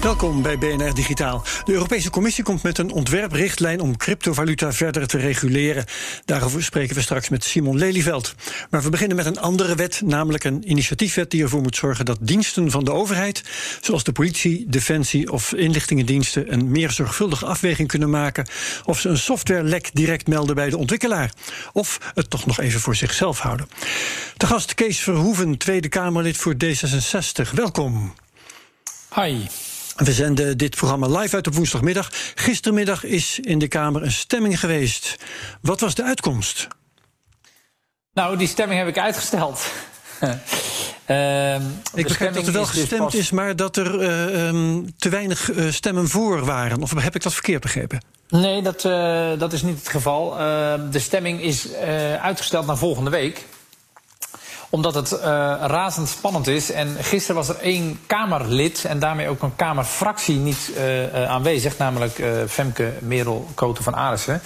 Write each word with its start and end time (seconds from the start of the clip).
Welkom 0.00 0.42
bij 0.42 0.58
BNR 0.58 0.94
Digitaal. 0.94 1.42
De 1.64 1.72
Europese 1.72 2.10
Commissie 2.10 2.44
komt 2.44 2.62
met 2.62 2.78
een 2.78 2.92
ontwerprichtlijn 2.92 3.80
om 3.80 3.96
cryptovaluta 3.96 4.72
verder 4.72 5.06
te 5.06 5.18
reguleren. 5.18 5.84
Daarover 6.24 6.62
spreken 6.62 6.94
we 6.94 7.02
straks 7.02 7.28
met 7.28 7.44
Simon 7.44 7.78
Lelyveld. 7.78 8.34
Maar 8.70 8.82
we 8.82 8.90
beginnen 8.90 9.16
met 9.16 9.26
een 9.26 9.40
andere 9.40 9.74
wet, 9.74 10.00
namelijk 10.04 10.44
een 10.44 10.70
initiatiefwet 10.70 11.30
die 11.30 11.42
ervoor 11.42 11.60
moet 11.60 11.76
zorgen 11.76 12.04
dat 12.04 12.18
diensten 12.20 12.70
van 12.70 12.84
de 12.84 12.92
overheid, 12.92 13.42
zoals 13.80 14.04
de 14.04 14.12
politie, 14.12 14.64
defensie 14.68 15.32
of 15.32 15.52
inlichtingendiensten, 15.52 16.52
een 16.52 16.70
meer 16.70 16.90
zorgvuldige 16.90 17.46
afweging 17.46 17.88
kunnen 17.88 18.10
maken 18.10 18.48
of 18.84 19.00
ze 19.00 19.08
een 19.08 19.18
softwarelek 19.18 19.90
direct 19.92 20.28
melden 20.28 20.54
bij 20.54 20.70
de 20.70 20.76
ontwikkelaar. 20.76 21.32
Of 21.72 22.12
het 22.14 22.30
toch 22.30 22.46
nog 22.46 22.60
even 22.60 22.80
voor 22.80 22.96
zichzelf 22.96 23.38
houden. 23.38 23.68
De 24.36 24.46
gast 24.46 24.74
Kees 24.74 24.98
Verhoeven, 24.98 25.56
Tweede 25.56 25.88
Kamerlid 25.88 26.36
voor 26.36 26.54
D66. 26.54 27.50
Welkom. 27.54 28.14
Hi. 29.14 29.46
We 30.04 30.12
zenden 30.12 30.58
dit 30.58 30.76
programma 30.76 31.18
live 31.18 31.34
uit 31.34 31.46
op 31.46 31.54
woensdagmiddag. 31.54 32.08
Gistermiddag 32.34 33.04
is 33.04 33.38
in 33.38 33.58
de 33.58 33.68
Kamer 33.68 34.02
een 34.02 34.12
stemming 34.12 34.60
geweest. 34.60 35.16
Wat 35.60 35.80
was 35.80 35.94
de 35.94 36.02
uitkomst? 36.02 36.68
Nou, 38.12 38.36
die 38.36 38.48
stemming 38.48 38.78
heb 38.78 38.88
ik 38.88 38.98
uitgesteld. 38.98 39.72
Uh, 40.20 41.54
ik 41.94 42.06
begrijp 42.06 42.34
dat 42.34 42.46
er 42.46 42.52
wel 42.52 42.66
gestemd 42.66 42.90
dus 42.90 42.98
pas... 42.98 43.14
is, 43.14 43.30
maar 43.30 43.56
dat 43.56 43.76
er 43.76 44.02
uh, 44.02 44.46
um, 44.46 44.96
te 44.96 45.08
weinig 45.08 45.50
uh, 45.50 45.70
stemmen 45.70 46.08
voor 46.08 46.44
waren. 46.44 46.82
Of 46.82 47.02
heb 47.02 47.14
ik 47.14 47.22
dat 47.22 47.32
verkeerd 47.32 47.60
begrepen? 47.60 48.04
Nee, 48.28 48.62
dat, 48.62 48.82
dat 49.40 49.52
is 49.52 49.62
niet 49.62 49.78
het 49.78 49.88
geval. 49.88 50.36
de 50.90 50.98
stemming 50.98 51.42
is 51.42 51.72
uitgesteld 52.20 52.66
naar 52.66 52.78
volgende 52.78 53.10
week 53.10 53.46
omdat 54.70 54.94
het 54.94 55.12
uh, 55.12 55.18
razend 55.60 56.08
spannend 56.08 56.46
is. 56.46 56.70
En 56.70 56.96
gisteren 57.00 57.36
was 57.36 57.48
er 57.48 57.58
één 57.58 58.00
Kamerlid 58.06 58.84
en 58.84 58.98
daarmee 58.98 59.28
ook 59.28 59.42
een 59.42 59.56
Kamerfractie 59.56 60.36
niet 60.36 60.70
uh, 60.76 61.02
uh, 61.02 61.30
aanwezig. 61.30 61.78
Namelijk 61.78 62.22
Femke 62.48 62.92
Merel 62.98 63.48
Koten 63.54 63.84
van 63.84 63.94
Arissen. 63.94 64.40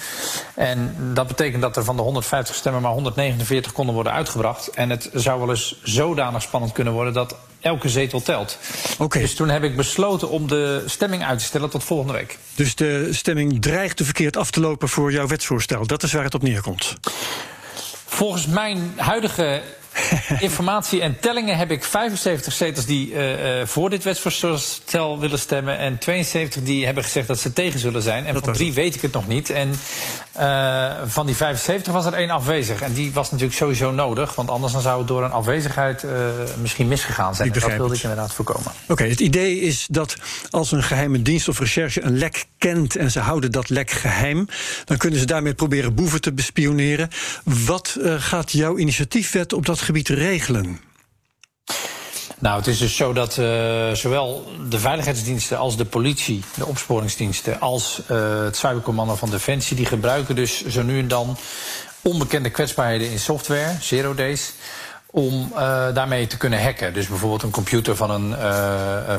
En 0.54 0.96
dat 1.14 1.26
betekent 1.26 1.62
dat 1.62 1.76
er 1.76 1.84
van 1.84 1.96
de 1.96 2.02
150 2.02 2.54
stemmen 2.54 2.82
maar 2.82 2.92
149 2.92 3.72
konden 3.72 3.94
worden 3.94 4.12
uitgebracht. 4.12 4.68
En 4.68 4.90
het 4.90 5.10
zou 5.12 5.40
wel 5.40 5.50
eens 5.50 5.80
zodanig 5.82 6.42
spannend 6.42 6.72
kunnen 6.72 6.92
worden 6.92 7.12
dat 7.12 7.36
elke 7.64 7.88
zetel 7.88 8.22
telt. 8.22 8.58
Okay. 8.98 9.22
Dus 9.22 9.34
toen 9.34 9.48
heb 9.48 9.62
ik 9.62 9.76
besloten 9.76 10.30
om 10.30 10.48
de 10.48 10.82
stemming 10.86 11.24
uit 11.24 11.38
te 11.38 11.44
stellen 11.44 11.70
tot 11.70 11.84
volgende 11.84 12.12
week. 12.12 12.38
Dus 12.54 12.74
de 12.74 13.08
stemming 13.10 13.62
dreigt 13.62 13.96
te 13.96 14.04
verkeerd 14.04 14.36
af 14.36 14.50
te 14.50 14.60
lopen 14.60 14.88
voor 14.88 15.12
jouw 15.12 15.26
wetsvoorstel. 15.26 15.86
Dat 15.86 16.02
is 16.02 16.12
waar 16.12 16.24
het 16.24 16.34
op 16.34 16.42
neerkomt. 16.42 16.94
Volgens 18.06 18.46
mijn 18.46 18.92
huidige 18.96 19.62
informatie 20.40 21.00
en 21.00 21.20
tellingen 21.20 21.56
heb 21.56 21.70
ik 21.70 21.84
75 21.84 22.52
zetels 22.52 22.86
die 22.86 23.10
uh, 23.10 23.58
uh, 23.60 23.66
voor 23.66 23.90
dit 23.90 24.02
wetsvoorstel 24.04 25.18
willen 25.18 25.38
stemmen. 25.38 25.78
En 25.78 25.98
72 25.98 26.62
die 26.62 26.84
hebben 26.84 27.04
gezegd 27.04 27.26
dat 27.26 27.38
ze 27.38 27.52
tegen 27.52 27.78
zullen 27.78 28.02
zijn. 28.02 28.26
En 28.26 28.34
dat 28.34 28.44
van 28.44 28.52
drie 28.52 28.66
het. 28.66 28.76
weet 28.76 28.94
ik 28.94 29.00
het 29.02 29.12
nog 29.12 29.28
niet. 29.28 29.50
En 29.50 29.74
uh, 30.38 30.92
van 31.06 31.26
die 31.26 31.36
75 31.36 31.92
was 31.92 32.06
er 32.06 32.12
één 32.12 32.30
afwezig. 32.30 32.80
En 32.80 32.92
die 32.92 33.12
was 33.12 33.30
natuurlijk 33.30 33.58
sowieso 33.58 33.90
nodig. 33.90 34.34
Want 34.34 34.50
anders 34.50 34.72
dan 34.72 34.82
zou 34.82 34.98
het 34.98 35.08
door 35.08 35.24
een 35.24 35.30
afwezigheid 35.30 36.04
misschien 36.60 36.88
misgegaan 36.88 37.34
zijn. 37.34 37.52
En 37.52 37.60
dat 37.60 37.76
wilde 37.76 37.94
ik 37.94 38.02
inderdaad 38.02 38.32
voorkomen. 38.32 38.72
Oké, 38.82 38.92
okay, 38.92 39.08
het 39.08 39.20
idee 39.20 39.60
is 39.60 39.86
dat 39.90 40.16
als 40.50 40.72
een 40.72 40.82
geheime 40.82 41.22
dienst 41.22 41.48
of 41.48 41.58
recherche 41.58 42.02
een 42.02 42.18
lek 42.18 42.44
kent. 42.58 42.96
en 42.96 43.10
ze 43.10 43.20
houden 43.20 43.52
dat 43.52 43.70
lek 43.70 43.90
geheim. 43.90 44.46
dan 44.84 44.96
kunnen 44.96 45.18
ze 45.18 45.26
daarmee 45.26 45.54
proberen 45.54 45.94
boeven 45.94 46.20
te 46.20 46.32
bespioneren. 46.32 47.08
Wat 47.44 47.98
gaat 48.18 48.52
jouw 48.52 48.78
initiatiefwet 48.78 49.52
op 49.52 49.66
dat 49.66 49.82
gebied 49.84 50.08
regelen? 50.08 50.80
Nou, 52.38 52.58
het 52.58 52.66
is 52.66 52.78
dus 52.78 52.96
zo 52.96 53.12
dat 53.12 53.36
uh, 53.36 53.92
zowel 53.92 54.52
de 54.68 54.78
veiligheidsdiensten 54.78 55.58
als 55.58 55.76
de 55.76 55.84
politie, 55.84 56.42
de 56.54 56.66
opsporingsdiensten, 56.66 57.60
als 57.60 58.00
uh, 58.10 58.44
het 58.44 58.56
cybercommando 58.56 59.14
van 59.14 59.30
Defensie, 59.30 59.76
die 59.76 59.86
gebruiken 59.86 60.34
dus 60.34 60.66
zo 60.66 60.82
nu 60.82 60.98
en 60.98 61.08
dan 61.08 61.36
onbekende 62.02 62.50
kwetsbaarheden 62.50 63.10
in 63.10 63.18
software, 63.18 63.76
zero 63.80 64.14
days, 64.14 64.52
om 65.14 65.52
uh, 65.52 65.58
daarmee 65.94 66.26
te 66.26 66.36
kunnen 66.36 66.62
hacken. 66.62 66.94
Dus 66.94 67.06
bijvoorbeeld 67.06 67.42
een 67.42 67.50
computer 67.50 67.96
van 67.96 68.10
een 68.10 68.34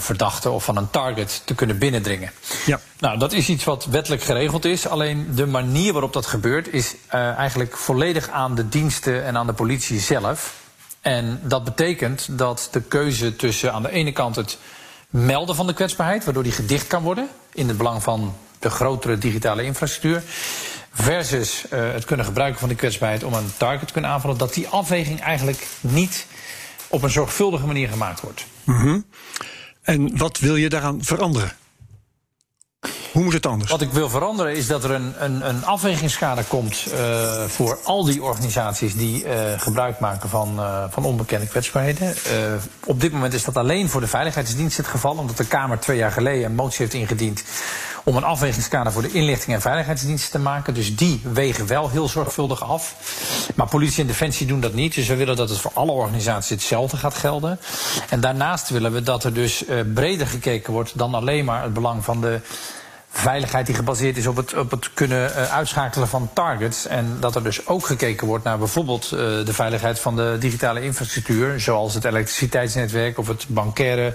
verdachte 0.01 0.49
of 0.49 0.63
van 0.63 0.77
een 0.77 0.89
target 0.89 1.41
te 1.45 1.55
kunnen 1.55 1.77
binnendringen. 1.77 2.31
Ja. 2.65 2.79
Nou, 2.99 3.19
dat 3.19 3.33
is 3.33 3.49
iets 3.49 3.63
wat 3.63 3.85
wettelijk 3.85 4.23
geregeld 4.23 4.65
is. 4.65 4.87
Alleen 4.87 5.27
de 5.35 5.45
manier 5.45 5.91
waarop 5.91 6.13
dat 6.13 6.25
gebeurt 6.25 6.73
is 6.73 6.95
eigenlijk 7.09 7.77
volledig 7.77 8.29
aan 8.29 8.55
de 8.55 8.69
diensten 8.69 9.25
en 9.25 9.37
aan 9.37 9.47
de 9.47 9.53
politie 9.53 9.99
zelf. 9.99 10.53
En 11.01 11.39
dat 11.43 11.63
betekent 11.63 12.27
dat 12.31 12.67
de 12.71 12.81
keuze 12.81 13.35
tussen 13.35 13.73
aan 13.73 13.81
de 13.81 13.91
ene 13.91 14.11
kant 14.11 14.35
het 14.35 14.57
melden 15.09 15.55
van 15.55 15.67
de 15.67 15.73
kwetsbaarheid, 15.73 16.23
waardoor 16.23 16.43
die 16.43 16.51
gedicht 16.51 16.87
kan 16.87 17.03
worden 17.03 17.29
in 17.53 17.67
het 17.67 17.77
belang 17.77 18.03
van 18.03 18.35
de 18.59 18.69
grotere 18.69 19.17
digitale 19.17 19.63
infrastructuur, 19.63 20.23
versus 20.95 21.65
uh, 21.73 21.91
het 21.91 22.05
kunnen 22.05 22.25
gebruiken 22.25 22.59
van 22.59 22.69
die 22.69 22.77
kwetsbaarheid 22.77 23.23
om 23.23 23.33
een 23.33 23.53
target 23.57 23.87
te 23.87 23.93
kunnen 23.93 24.11
aanvallen, 24.11 24.37
dat 24.37 24.53
die 24.53 24.67
afweging 24.67 25.21
eigenlijk 25.21 25.67
niet 25.81 26.25
op 26.87 27.03
een 27.03 27.09
zorgvuldige 27.09 27.65
manier 27.65 27.89
gemaakt 27.89 28.21
wordt. 28.21 28.45
Mm 28.63 28.79
-hmm. 28.79 29.05
En 29.81 30.17
wat 30.17 30.39
wil 30.39 30.55
je 30.55 30.69
daaraan 30.69 31.03
veranderen? 31.03 31.51
Hoe 33.11 33.23
moet 33.23 33.33
het 33.33 33.45
anders? 33.45 33.71
Wat 33.71 33.81
ik 33.81 33.91
wil 33.91 34.09
veranderen 34.09 34.55
is 34.55 34.67
dat 34.67 34.83
er 34.83 34.91
een, 34.91 35.13
een, 35.23 35.47
een 35.47 35.65
afwegingskader 35.65 36.43
komt 36.43 36.85
uh, 36.93 37.43
voor 37.43 37.79
al 37.83 38.05
die 38.05 38.23
organisaties 38.23 38.95
die 38.95 39.25
uh, 39.25 39.31
gebruik 39.57 39.99
maken 39.99 40.29
van, 40.29 40.59
uh, 40.59 40.83
van 40.89 41.03
onbekende 41.03 41.47
kwetsbaarheden. 41.47 42.15
op 42.85 43.01
dit 43.01 43.11
moment 43.11 43.33
is 43.33 43.43
dat 43.43 43.57
alleen 43.57 43.89
voor 43.89 44.01
de 44.01 44.07
Veiligheidsdienst 44.07 44.77
het 44.77 44.87
geval, 44.87 45.17
omdat 45.17 45.37
de 45.37 45.45
Kamer 45.45 45.79
twee 45.79 45.97
jaar 45.97 46.11
geleden 46.11 46.45
een 46.45 46.55
motie 46.55 46.77
heeft 46.79 46.93
ingediend 46.93 47.43
om 48.05 48.15
een 48.15 48.23
afwegingskader 48.23 48.91
voor 48.91 49.01
de 49.01 49.11
inlichting 49.11 49.55
en 49.55 49.61
veiligheidsdiensten 49.61 50.31
te 50.31 50.39
maken. 50.39 50.73
Dus 50.73 50.95
die 50.95 51.21
wegen 51.23 51.67
wel 51.67 51.89
heel 51.89 52.07
zorgvuldig 52.07 52.63
af. 52.63 52.95
Maar 53.55 53.67
politie 53.67 54.01
en 54.01 54.07
defensie 54.07 54.47
doen 54.47 54.59
dat 54.59 54.73
niet. 54.73 54.95
Dus 54.95 55.07
we 55.07 55.15
willen 55.15 55.35
dat 55.35 55.49
het 55.49 55.59
voor 55.59 55.71
alle 55.73 55.91
organisaties 55.91 56.49
hetzelfde 56.49 56.97
gaat 56.97 57.15
gelden. 57.15 57.59
En 58.09 58.19
daarnaast 58.19 58.69
willen 58.69 58.91
we 58.91 59.01
dat 59.01 59.23
er 59.23 59.33
dus 59.33 59.63
breder 59.93 60.27
gekeken 60.27 60.73
wordt 60.73 60.97
dan 60.97 61.13
alleen 61.13 61.45
maar 61.45 61.63
het 61.63 61.73
belang 61.73 62.03
van 62.03 62.21
de 62.21 62.39
veiligheid 63.09 63.65
die 63.65 63.75
gebaseerd 63.75 64.17
is 64.17 64.27
op 64.27 64.35
het, 64.35 64.57
op 64.57 64.71
het 64.71 64.93
kunnen 64.93 65.29
uh, 65.29 65.53
uitschakelen 65.53 66.07
van 66.07 66.29
targets. 66.33 66.87
En 66.87 67.17
dat 67.19 67.35
er 67.35 67.43
dus 67.43 67.67
ook 67.67 67.85
gekeken 67.85 68.27
wordt 68.27 68.43
naar 68.43 68.57
bijvoorbeeld 68.57 69.03
uh, 69.05 69.19
de 69.19 69.53
veiligheid 69.53 69.99
van 69.99 70.15
de 70.15 70.35
digitale 70.39 70.81
infrastructuur, 70.83 71.59
zoals 71.59 71.93
het 71.93 72.05
elektriciteitsnetwerk 72.05 73.17
of 73.17 73.27
het 73.27 73.45
bankaire 73.47 74.13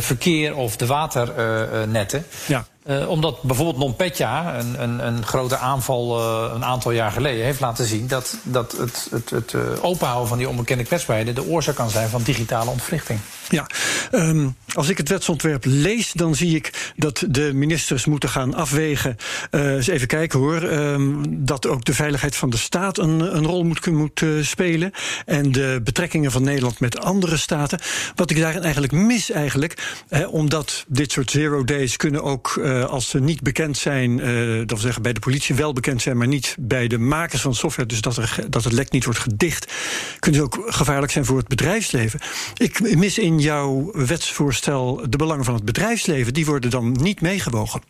verkeer 0.00 0.56
of 0.56 0.76
de 0.76 0.86
waternetten. 0.86 2.26
ja. 2.46 2.66
Uh, 2.88 3.08
omdat 3.08 3.42
bijvoorbeeld 3.42 3.78
NotPetya, 3.78 4.58
een, 4.58 4.82
een, 4.82 5.06
een 5.06 5.24
grote 5.24 5.56
aanval 5.56 6.18
uh, 6.18 6.54
een 6.54 6.64
aantal 6.64 6.90
jaar 6.90 7.10
geleden, 7.10 7.44
heeft 7.44 7.60
laten 7.60 7.86
zien 7.86 8.06
dat, 8.06 8.36
dat 8.42 8.72
het, 8.72 9.08
het, 9.10 9.30
het 9.30 9.52
uh, 9.52 9.62
openhouden 9.80 10.28
van 10.28 10.38
die 10.38 10.48
onbekende 10.48 10.84
kwetsbaarheden 10.84 11.34
de 11.34 11.46
oorzaak 11.46 11.74
kan 11.74 11.90
zijn 11.90 12.08
van 12.08 12.22
digitale 12.22 12.70
ontwrichting. 12.70 13.20
Ja, 13.48 13.66
um, 14.10 14.56
als 14.76 14.88
ik 14.88 14.98
het 14.98 15.08
wetsontwerp 15.08 15.64
lees, 15.64 16.12
dan 16.12 16.34
zie 16.34 16.54
ik 16.54 16.92
dat 16.96 17.24
de 17.28 17.50
ministers 17.54 18.04
moeten 18.04 18.28
gaan 18.28 18.54
afwegen. 18.54 19.16
eens 19.50 19.86
even 19.86 20.06
kijken 20.06 20.38
hoor. 20.38 20.62
Um, 20.62 21.22
dat 21.44 21.66
ook 21.66 21.84
de 21.84 21.94
veiligheid 21.94 22.36
van 22.36 22.50
de 22.50 22.56
staat 22.56 22.98
een, 22.98 23.36
een 23.36 23.46
rol 23.46 23.64
moet, 23.64 23.86
moet 23.86 24.24
spelen. 24.40 24.90
En 25.26 25.52
de 25.52 25.80
betrekkingen 25.84 26.30
van 26.30 26.42
Nederland 26.42 26.80
met 26.80 26.98
andere 27.00 27.36
staten. 27.36 27.78
Wat 28.14 28.30
ik 28.30 28.38
daarin 28.38 28.62
eigenlijk 28.62 28.92
mis, 28.92 29.30
eigenlijk, 29.30 29.98
omdat 30.30 30.84
dit 30.88 31.12
soort 31.12 31.30
zero 31.30 31.64
days 31.64 31.96
kunnen 31.96 32.22
ook 32.22 32.58
als 32.88 33.08
ze 33.08 33.20
niet 33.20 33.40
bekend 33.40 33.76
zijn, 33.76 34.16
dat 34.56 34.68
wil 34.68 34.78
zeggen 34.78 35.02
bij 35.02 35.12
de 35.12 35.20
politie 35.20 35.54
wel 35.54 35.72
bekend 35.72 36.02
zijn, 36.02 36.16
maar 36.16 36.26
niet 36.26 36.56
bij 36.58 36.88
de 36.88 36.98
makers 36.98 37.42
van 37.42 37.54
software, 37.54 37.88
dus 37.88 38.00
dat, 38.00 38.16
er, 38.16 38.38
dat 38.48 38.64
het 38.64 38.72
lek 38.72 38.90
niet 38.90 39.04
wordt 39.04 39.20
gedicht, 39.20 39.72
kunnen 40.18 40.40
ze 40.40 40.46
ook 40.46 40.64
gevaarlijk 40.66 41.12
zijn 41.12 41.24
voor 41.24 41.38
het 41.38 41.48
bedrijfsleven. 41.48 42.20
Ik 42.56 42.96
mis 42.96 43.18
in 43.18 43.38
jouw 43.38 43.90
wetsvoorstel 43.92 44.64
wetsvoorstel 44.66 45.10
de 45.10 45.16
belangen 45.16 45.44
van 45.44 45.54
het 45.54 45.64
bedrijfsleven, 45.64 46.34
die 46.34 46.46
worden 46.46 46.70
dan 46.70 46.92
niet 46.92 47.20
meegewogen. 47.20 47.82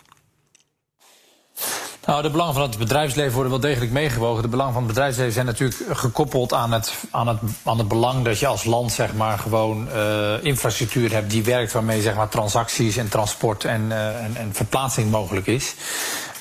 Nou, 2.07 2.23
de 2.23 2.31
belangen 2.31 2.55
van 2.55 2.63
het 2.63 2.79
bedrijfsleven 2.79 3.33
worden 3.33 3.51
wel 3.51 3.61
degelijk 3.61 3.93
meegewogen. 3.93 4.43
De 4.43 4.49
belangen 4.49 4.73
van 4.73 4.83
het 4.83 4.93
bedrijfsleven 4.93 5.33
zijn 5.33 5.47
natuurlijk 5.47 5.81
gekoppeld 5.91 6.53
aan 6.53 6.73
het, 6.73 6.95
aan 7.11 7.29
het, 7.29 7.39
aan 7.65 7.79
het 7.79 7.89
belang 7.89 8.25
dat 8.25 8.39
je 8.39 8.47
als 8.47 8.65
land 8.65 8.93
zeg 8.93 9.15
maar, 9.15 9.39
gewoon 9.39 9.89
uh, 9.95 10.45
infrastructuur 10.45 11.13
hebt 11.13 11.31
die 11.31 11.45
werkt 11.45 11.73
waarmee 11.73 12.03
zeg 12.03 12.15
maar, 12.15 12.29
transacties 12.29 12.97
en 12.97 13.09
transport 13.09 13.65
en, 13.65 13.83
uh, 13.89 14.25
en, 14.25 14.37
en 14.37 14.55
verplaatsing 14.55 15.11
mogelijk 15.11 15.47
is. 15.47 15.75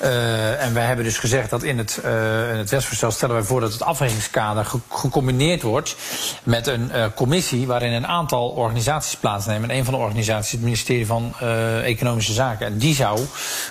Uh, 0.02 0.64
en 0.64 0.74
wij 0.74 0.84
hebben 0.84 1.04
dus 1.04 1.18
gezegd 1.18 1.50
dat 1.50 1.62
in 1.62 1.78
het, 1.78 2.00
uh, 2.04 2.50
in 2.50 2.56
het 2.56 2.70
wetsvoorstel 2.70 3.10
stellen 3.10 3.34
wij 3.34 3.44
voor 3.44 3.60
dat 3.60 3.72
het 3.72 3.82
afwegingskader 3.82 4.64
ge 4.64 4.78
gecombineerd 4.90 5.62
wordt 5.62 5.96
met 6.42 6.66
een 6.66 6.90
uh, 6.94 7.04
commissie 7.14 7.66
waarin 7.66 7.92
een 7.92 8.06
aantal 8.06 8.48
organisaties 8.48 9.16
plaatsnemen. 9.16 9.70
En 9.70 9.76
een 9.76 9.84
van 9.84 9.94
de 9.94 10.00
organisaties 10.00 10.46
is 10.46 10.52
het 10.52 10.62
ministerie 10.62 11.06
van 11.06 11.34
Economische 11.82 12.32
Zaken. 12.32 12.66
En 12.66 12.78
die 12.78 12.94
zou 12.94 13.20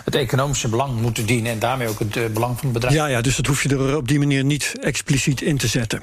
het 0.05 0.15
economische 0.15 0.67
belang 0.67 1.01
moeten 1.01 1.25
dienen 1.25 1.51
en 1.51 1.59
daarmee 1.59 1.87
ook 1.87 1.99
het 1.99 2.33
belang 2.33 2.57
van 2.57 2.63
het 2.63 2.73
bedrijf. 2.73 2.95
Ja, 2.95 3.05
ja, 3.05 3.21
dus 3.21 3.35
dat 3.35 3.45
hoef 3.45 3.63
je 3.63 3.69
er 3.69 3.97
op 3.97 4.07
die 4.07 4.19
manier 4.19 4.43
niet 4.43 4.75
expliciet 4.81 5.41
in 5.41 5.57
te 5.57 5.67
zetten. 5.67 6.01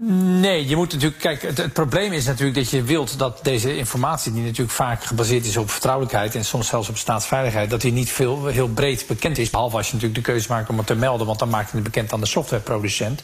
Nee, 0.00 0.68
je 0.68 0.76
moet 0.76 0.92
natuurlijk. 0.92 1.20
Kijk, 1.20 1.42
het, 1.42 1.58
het, 1.58 1.72
probleem 1.72 2.12
is 2.12 2.24
natuurlijk 2.24 2.56
dat 2.56 2.70
je 2.70 2.82
wilt 2.82 3.18
dat 3.18 3.40
deze 3.42 3.76
informatie, 3.76 4.32
die 4.32 4.42
natuurlijk 4.42 4.70
vaak 4.70 5.04
gebaseerd 5.04 5.46
is 5.46 5.56
op 5.56 5.70
vertrouwelijkheid 5.70 6.34
en 6.34 6.44
soms 6.44 6.68
zelfs 6.68 6.88
op 6.88 6.96
staatsveiligheid, 6.96 7.70
dat 7.70 7.80
die 7.80 7.92
niet 7.92 8.10
veel, 8.10 8.46
heel 8.46 8.68
breed 8.68 9.06
bekend 9.06 9.38
is. 9.38 9.50
Behalve 9.50 9.76
als 9.76 9.86
je 9.86 9.92
natuurlijk 9.92 10.24
de 10.24 10.32
keuze 10.32 10.46
maakt 10.48 10.68
om 10.68 10.78
het 10.78 10.86
te 10.86 10.94
melden, 10.94 11.26
want 11.26 11.38
dan 11.38 11.48
maak 11.48 11.70
je 11.70 11.74
het 11.74 11.82
bekend 11.82 12.12
aan 12.12 12.20
de 12.20 12.26
softwareproducent. 12.26 13.22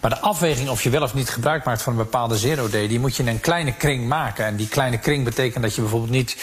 Maar 0.00 0.10
de 0.10 0.18
afweging 0.18 0.68
of 0.68 0.82
je 0.82 0.90
wel 0.90 1.02
of 1.02 1.14
niet 1.14 1.28
gebruik 1.28 1.64
maakt 1.64 1.82
van 1.82 1.92
een 1.92 1.98
bepaalde 1.98 2.36
zero-day, 2.36 2.88
die 2.88 3.00
moet 3.00 3.16
je 3.16 3.22
in 3.22 3.28
een 3.28 3.40
kleine 3.40 3.72
kring 3.72 4.06
maken. 4.06 4.44
En 4.44 4.56
die 4.56 4.68
kleine 4.68 4.98
kring 4.98 5.24
betekent 5.24 5.62
dat 5.62 5.74
je 5.74 5.80
bijvoorbeeld 5.80 6.12
niet 6.12 6.36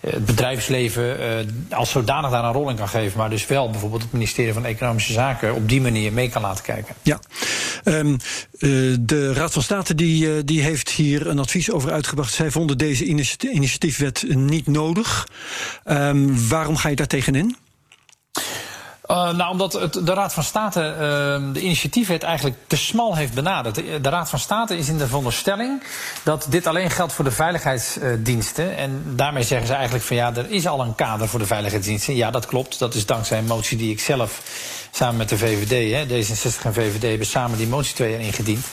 uh, 0.00 0.12
het 0.12 0.24
bedrijfsleven 0.24 1.20
uh, 1.20 1.78
als 1.78 1.90
zodanig 1.90 2.30
daar 2.30 2.44
een 2.44 2.52
rol 2.52 2.70
in 2.70 2.76
kan 2.76 2.88
geven, 2.88 3.18
maar 3.18 3.30
dus 3.30 3.46
wel 3.46 3.70
bijvoorbeeld 3.70 4.02
het 4.02 4.12
ministerie 4.12 4.52
van 4.52 4.64
Economische 4.64 5.12
Zaken 5.12 5.54
op 5.54 5.68
die 5.68 5.80
manier 5.80 6.12
mee 6.12 6.30
kan 6.30 6.42
laten 6.42 6.64
kijken. 6.64 6.94
Ja. 7.02 7.20
Um, 7.84 8.16
uh, 8.60 8.96
de 9.00 9.32
Raad 9.32 9.52
van 9.52 9.62
State 9.62 9.94
die, 9.94 10.44
die 10.44 10.60
heeft 10.60 10.90
hier 10.90 11.26
een 11.26 11.38
advies 11.38 11.70
over 11.70 11.92
uitgebracht. 11.92 12.32
Zij 12.32 12.50
vonden 12.50 12.78
deze 12.78 13.04
initiatiefwet 13.50 14.24
niet 14.28 14.66
nodig. 14.66 15.28
Um, 15.84 16.48
waarom 16.48 16.76
ga 16.76 16.88
je 16.88 16.96
daar 16.96 17.06
tegenin? 17.06 17.56
Uh, 19.10 19.30
nou, 19.30 19.50
omdat 19.50 19.72
het, 19.72 19.92
de 19.92 20.14
Raad 20.14 20.32
van 20.32 20.42
State 20.42 20.80
uh, 20.80 21.52
de 21.54 21.60
initiatiefwet 21.60 22.22
eigenlijk 22.22 22.56
te 22.66 22.76
smal 22.76 23.16
heeft 23.16 23.34
benaderd. 23.34 23.74
De, 23.74 24.00
de, 24.00 24.08
Raad 24.08 24.30
van 24.30 24.38
State 24.38 24.76
is 24.76 24.88
in 24.88 24.98
de 24.98 25.06
veronderstelling 25.06 25.82
dat 26.22 26.46
dit 26.48 26.66
alleen 26.66 26.90
geldt 26.90 27.12
voor 27.12 27.24
de 27.24 27.30
veiligheidsdiensten. 27.30 28.76
En 28.76 29.02
daarmee 29.06 29.42
zeggen 29.42 29.66
ze 29.66 29.74
eigenlijk 29.74 30.04
van 30.04 30.16
ja, 30.16 30.34
er 30.34 30.50
is 30.50 30.66
al 30.66 30.80
een 30.80 30.94
kader 30.94 31.28
voor 31.28 31.38
de 31.38 31.46
veiligheidsdiensten. 31.46 32.16
Ja, 32.16 32.30
dat 32.30 32.46
klopt. 32.46 32.78
Dat 32.78 32.94
is 32.94 33.06
dankzij 33.06 33.38
een 33.38 33.44
motie 33.44 33.78
die 33.78 33.90
ik 33.90 34.00
zelf 34.00 34.42
samen 34.90 35.16
met 35.16 35.28
de 35.28 35.38
VVD, 35.38 35.92
hè, 35.92 36.06
D66 36.06 36.62
en 36.62 36.74
VVD, 36.74 37.02
hebben 37.02 37.26
samen 37.26 37.58
die 37.58 37.66
motie 37.66 37.94
twee 37.94 38.10
jaar 38.10 38.20
ingediend 38.20 38.66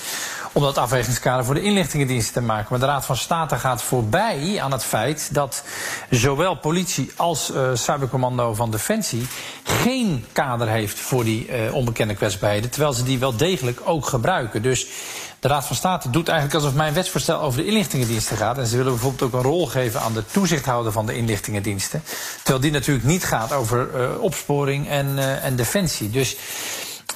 om 0.58 0.64
dat 0.64 0.78
afwegingskader 0.78 1.46
voor 1.46 1.54
de 1.54 1.62
inlichtingendiensten 1.62 2.34
te 2.34 2.42
maken. 2.42 2.68
Maar 2.70 2.80
de 2.80 2.86
Raad 2.86 3.06
van 3.06 3.18
State 3.18 3.56
gaat 3.56 3.82
voorbij 3.82 4.62
aan 4.62 4.72
het 4.72 4.84
feit 4.84 5.30
dat 5.34 5.64
zowel 6.10 6.56
politie 6.56 7.12
als 7.16 7.52
uh, 7.52 7.70
cybercommando 7.74 8.54
van 8.54 8.72
Defensie 8.72 9.28
geen 9.64 10.26
kader 10.32 10.68
heeft 10.68 11.00
voor 11.00 11.24
die 11.24 11.48
uh, 11.48 11.74
onbekende 11.74 12.16
kwetsbaarheden, 12.16 12.70
terwijl 12.70 12.94
ze 12.94 13.04
die 13.04 13.20
wel 13.20 13.36
degelijk 13.36 13.82
ook 13.84 14.06
gebruiken. 14.06 14.62
Dus 14.62 14.88
de 15.40 15.48
Raad 15.48 15.66
van 15.66 15.76
State 15.76 16.10
doet 16.10 16.28
eigenlijk 16.28 16.60
alsof 16.60 16.78
mijn 16.78 16.94
wetsvoorstel 16.94 17.40
over 17.42 17.60
de 17.60 17.68
inlichtingendiensten 17.68 18.38
gaat. 18.38 18.58
En 18.58 18.68
ze 18.68 18.78
willen 18.78 18.92
bijvoorbeeld 18.92 19.24
ook 19.24 19.34
een 19.34 19.52
rol 19.52 19.68
geven 19.68 20.02
aan 20.02 20.14
de 20.14 20.24
toezichthouder 20.32 20.92
van 20.92 21.06
de 21.06 21.16
inlichtingendiensten. 21.16 22.04
Terwijl 22.38 22.60
die 22.60 22.72
natuurlijk 22.72 23.06
niet 23.06 23.24
gaat 23.24 23.54
over 23.54 23.90
uh, 23.96 24.22
opsporing 24.22 24.90
en, 24.90 25.42
en 25.42 25.56
defensie. 25.56 26.10
Dus 26.10 26.38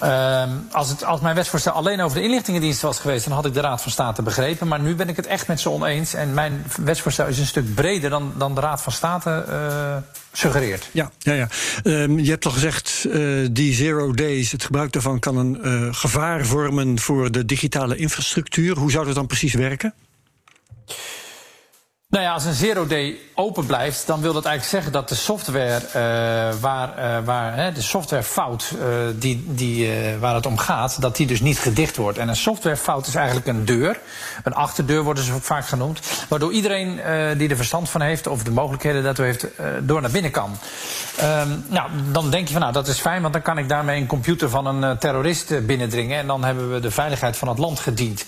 uh, 0.03 0.43
als, 0.71 0.89
het, 0.89 1.03
als 1.03 1.21
mijn 1.21 1.35
wetsvoorstel 1.35 1.71
alleen 1.71 2.01
over 2.01 2.17
de 2.17 2.23
inlichtingendiensten 2.23 2.87
was 2.87 2.99
geweest, 2.99 3.25
dan 3.25 3.33
had 3.33 3.45
ik 3.45 3.53
de 3.53 3.61
Raad 3.61 3.81
van 3.81 3.91
State 3.91 4.21
begrepen. 4.21 4.67
Maar 4.67 4.79
nu 4.79 4.95
ben 4.95 5.09
ik 5.09 5.15
het 5.15 5.27
echt 5.27 5.47
met 5.47 5.59
ze 5.59 5.69
oneens. 5.69 6.13
En 6.13 6.33
mijn 6.33 6.65
wetsvoorstel 6.83 7.27
is 7.27 7.39
een 7.39 7.45
stuk 7.45 7.75
breder 7.75 8.09
dan, 8.09 8.33
dan 8.37 8.55
de 8.55 8.61
Raad 8.61 8.81
van 8.81 8.93
State 8.93 9.45
uh, 9.49 9.95
suggereert. 10.31 10.89
Ja, 10.91 11.11
ja, 11.19 11.33
ja. 11.33 11.47
Um, 11.83 12.19
je 12.19 12.29
hebt 12.29 12.45
al 12.45 12.51
gezegd, 12.51 13.05
uh, 13.07 13.47
die 13.51 13.73
zero 13.73 14.11
days, 14.11 14.51
het 14.51 14.63
gebruik 14.63 14.91
daarvan 14.91 15.19
kan 15.19 15.37
een 15.37 15.59
uh, 15.63 15.87
gevaar 15.91 16.45
vormen 16.45 16.99
voor 16.99 17.31
de 17.31 17.45
digitale 17.45 17.95
infrastructuur. 17.95 18.77
Hoe 18.77 18.91
zou 18.91 19.05
dat 19.05 19.15
dan 19.15 19.27
precies 19.27 19.53
werken? 19.53 19.93
Nou 22.11 22.23
ja, 22.23 22.33
als 22.33 22.45
een 22.45 22.53
zero 22.53 22.87
day 22.87 23.17
open 23.33 23.65
blijft, 23.65 24.07
dan 24.07 24.21
wil 24.21 24.33
dat 24.33 24.45
eigenlijk 24.45 24.75
zeggen 24.75 24.91
dat 24.91 25.09
de 25.09 25.15
software 25.15 25.81
uh, 25.87 26.59
waar, 26.61 26.89
uh, 26.97 27.25
waar 27.25 27.55
hè, 27.55 27.71
de 27.71 27.81
softwarefout 27.81 28.73
uh, 28.75 28.85
die, 29.15 29.43
die, 29.47 29.89
waar 30.19 30.35
het 30.35 30.45
om 30.45 30.57
gaat, 30.57 31.01
dat 31.01 31.15
die 31.15 31.27
dus 31.27 31.41
niet 31.41 31.59
gedicht 31.59 31.97
wordt. 31.97 32.17
En 32.17 32.27
een 32.27 32.35
softwarefout 32.35 33.07
is 33.07 33.15
eigenlijk 33.15 33.47
een 33.47 33.65
deur, 33.65 33.99
een 34.43 34.53
achterdeur 34.53 35.03
worden 35.03 35.23
ze 35.23 35.41
vaak 35.41 35.65
genoemd, 35.65 35.99
waardoor 36.29 36.51
iedereen 36.51 36.99
die 37.37 37.49
er 37.49 37.55
verstand 37.55 37.89
van 37.89 38.01
heeft 38.01 38.27
of 38.27 38.43
de 38.43 38.51
mogelijkheden 38.51 39.03
daartoe 39.03 39.25
heeft, 39.25 39.45
door 39.81 40.01
naar 40.01 40.11
binnen 40.11 40.31
kan. 40.31 40.57
Um, 41.21 41.65
nou, 41.67 41.89
dan 42.11 42.29
denk 42.29 42.47
je 42.47 42.53
van 42.53 42.61
nou 42.61 42.73
dat 42.73 42.87
is 42.87 42.99
fijn, 42.99 43.21
want 43.21 43.33
dan 43.33 43.41
kan 43.41 43.57
ik 43.57 43.69
daarmee 43.69 44.01
een 44.01 44.07
computer 44.07 44.49
van 44.49 44.65
een 44.65 44.97
terrorist 44.97 45.65
binnendringen 45.65 46.19
en 46.19 46.27
dan 46.27 46.43
hebben 46.43 46.73
we 46.73 46.79
de 46.79 46.91
veiligheid 46.91 47.37
van 47.37 47.47
het 47.47 47.57
land 47.57 47.79
gediend. 47.79 48.25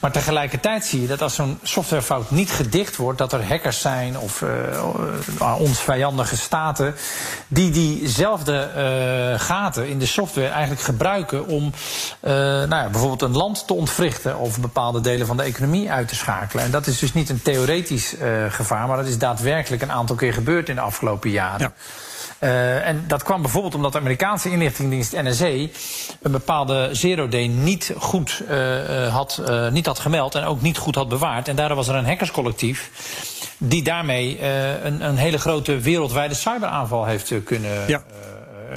Maar 0.00 0.12
tegelijkertijd 0.12 0.84
zie 0.84 1.00
je 1.00 1.06
dat 1.06 1.22
als 1.22 1.34
zo'n 1.34 1.58
softwarefout 1.62 2.30
niet 2.30 2.50
gedicht 2.50 2.96
wordt, 2.96 3.18
dat 3.30 3.40
er 3.40 3.46
hackers 3.46 3.80
zijn 3.80 4.18
of 4.18 4.40
uh, 4.40 5.54
ons 5.58 5.80
vijandige 5.80 6.36
staten 6.36 6.94
die 7.48 7.70
diezelfde 7.70 8.70
uh, 8.76 9.40
gaten 9.40 9.88
in 9.88 9.98
de 9.98 10.06
software 10.06 10.48
eigenlijk 10.48 10.80
gebruiken 10.80 11.46
om 11.46 11.72
nou 12.20 12.68
ja, 12.68 12.88
bijvoorbeeld 12.88 13.22
een 13.22 13.36
land 13.36 13.66
te 13.66 13.74
ontwrichten 13.74 14.38
of 14.38 14.60
bepaalde 14.60 15.00
delen 15.00 15.26
van 15.26 15.36
de 15.36 15.42
economie 15.42 15.90
uit 15.90 16.08
te 16.08 16.14
schakelen. 16.14 16.64
En 16.64 16.70
dat 16.70 16.86
is 16.86 16.98
dus 16.98 17.12
niet 17.12 17.28
een 17.28 17.42
theoretisch 17.42 18.14
gevaar, 18.48 18.86
maar 18.86 18.96
dat 18.96 19.06
is 19.06 19.18
daadwerkelijk 19.18 19.82
een 19.82 19.92
aantal 19.92 20.16
keer 20.16 20.32
gebeurd 20.32 20.68
in 20.68 20.74
de 20.74 20.80
afgelopen 20.80 21.30
jaren. 21.30 21.60
Ja. 21.60 21.72
Uh, 22.46 22.86
en 22.86 23.04
dat 23.06 23.22
kwam 23.22 23.42
bijvoorbeeld 23.42 23.74
omdat 23.74 23.92
de 23.92 23.98
Amerikaanse 23.98 24.50
inlichtingendienst 24.50 25.12
NSA 25.12 25.46
een 25.46 26.30
bepaalde 26.30 26.88
zero-day 26.92 27.46
niet 27.46 27.94
goed 27.98 28.42
uh, 28.50 29.14
had, 29.14 29.42
uh, 29.48 29.70
niet 29.70 29.86
had 29.86 29.98
gemeld 29.98 30.34
en 30.34 30.44
ook 30.44 30.62
niet 30.62 30.78
goed 30.78 30.94
had 30.94 31.08
bewaard. 31.08 31.48
En 31.48 31.56
daardoor 31.56 31.76
was 31.76 31.88
er 31.88 31.94
een 31.94 32.06
hackerscollectief 32.06 32.90
die 33.58 33.82
daarmee 33.82 34.42
een, 34.82 35.06
een, 35.06 35.16
hele 35.16 35.38
grote 35.38 35.78
wereldwijde 35.78 36.34
cyberaanval 36.34 37.04
heeft 37.04 37.32
kunnen. 37.44 37.88
Ja. 37.88 38.04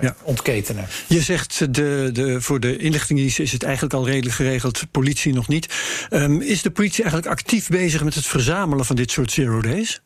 Ja. 0.01 0.15
ontketenen. 0.23 0.87
Je 1.07 1.21
zegt 1.21 1.73
de, 1.75 2.09
de, 2.13 2.41
voor 2.41 2.59
de 2.59 2.77
inlichtingendiensten 2.77 3.43
is 3.43 3.51
het 3.51 3.63
eigenlijk 3.63 3.93
al 3.93 4.05
redelijk 4.05 4.35
geregeld, 4.35 4.83
politie 4.91 5.33
nog 5.33 5.47
niet. 5.47 5.73
Um, 6.09 6.41
is 6.41 6.61
de 6.61 6.71
politie 6.71 7.03
eigenlijk 7.03 7.31
actief 7.31 7.67
bezig 7.67 8.03
met 8.03 8.15
het 8.15 8.25
verzamelen 8.25 8.85
van 8.85 8.95
dit 8.95 9.11
soort 9.11 9.31
zero 9.31 9.61
days? 9.61 10.01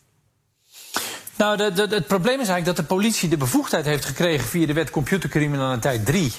Nou, 1.43 1.57
de, 1.57 1.71
de, 1.73 1.95
het 1.95 2.07
probleem 2.07 2.39
is 2.39 2.47
eigenlijk 2.47 2.65
dat 2.65 2.75
de 2.75 2.93
politie 2.95 3.29
de 3.29 3.37
bevoegdheid 3.37 3.85
heeft 3.85 4.05
gekregen 4.05 4.47
via 4.47 4.65
de 4.65 4.73
wet 4.73 4.89
computercriminaliteit 4.89 6.05
3 6.05 6.31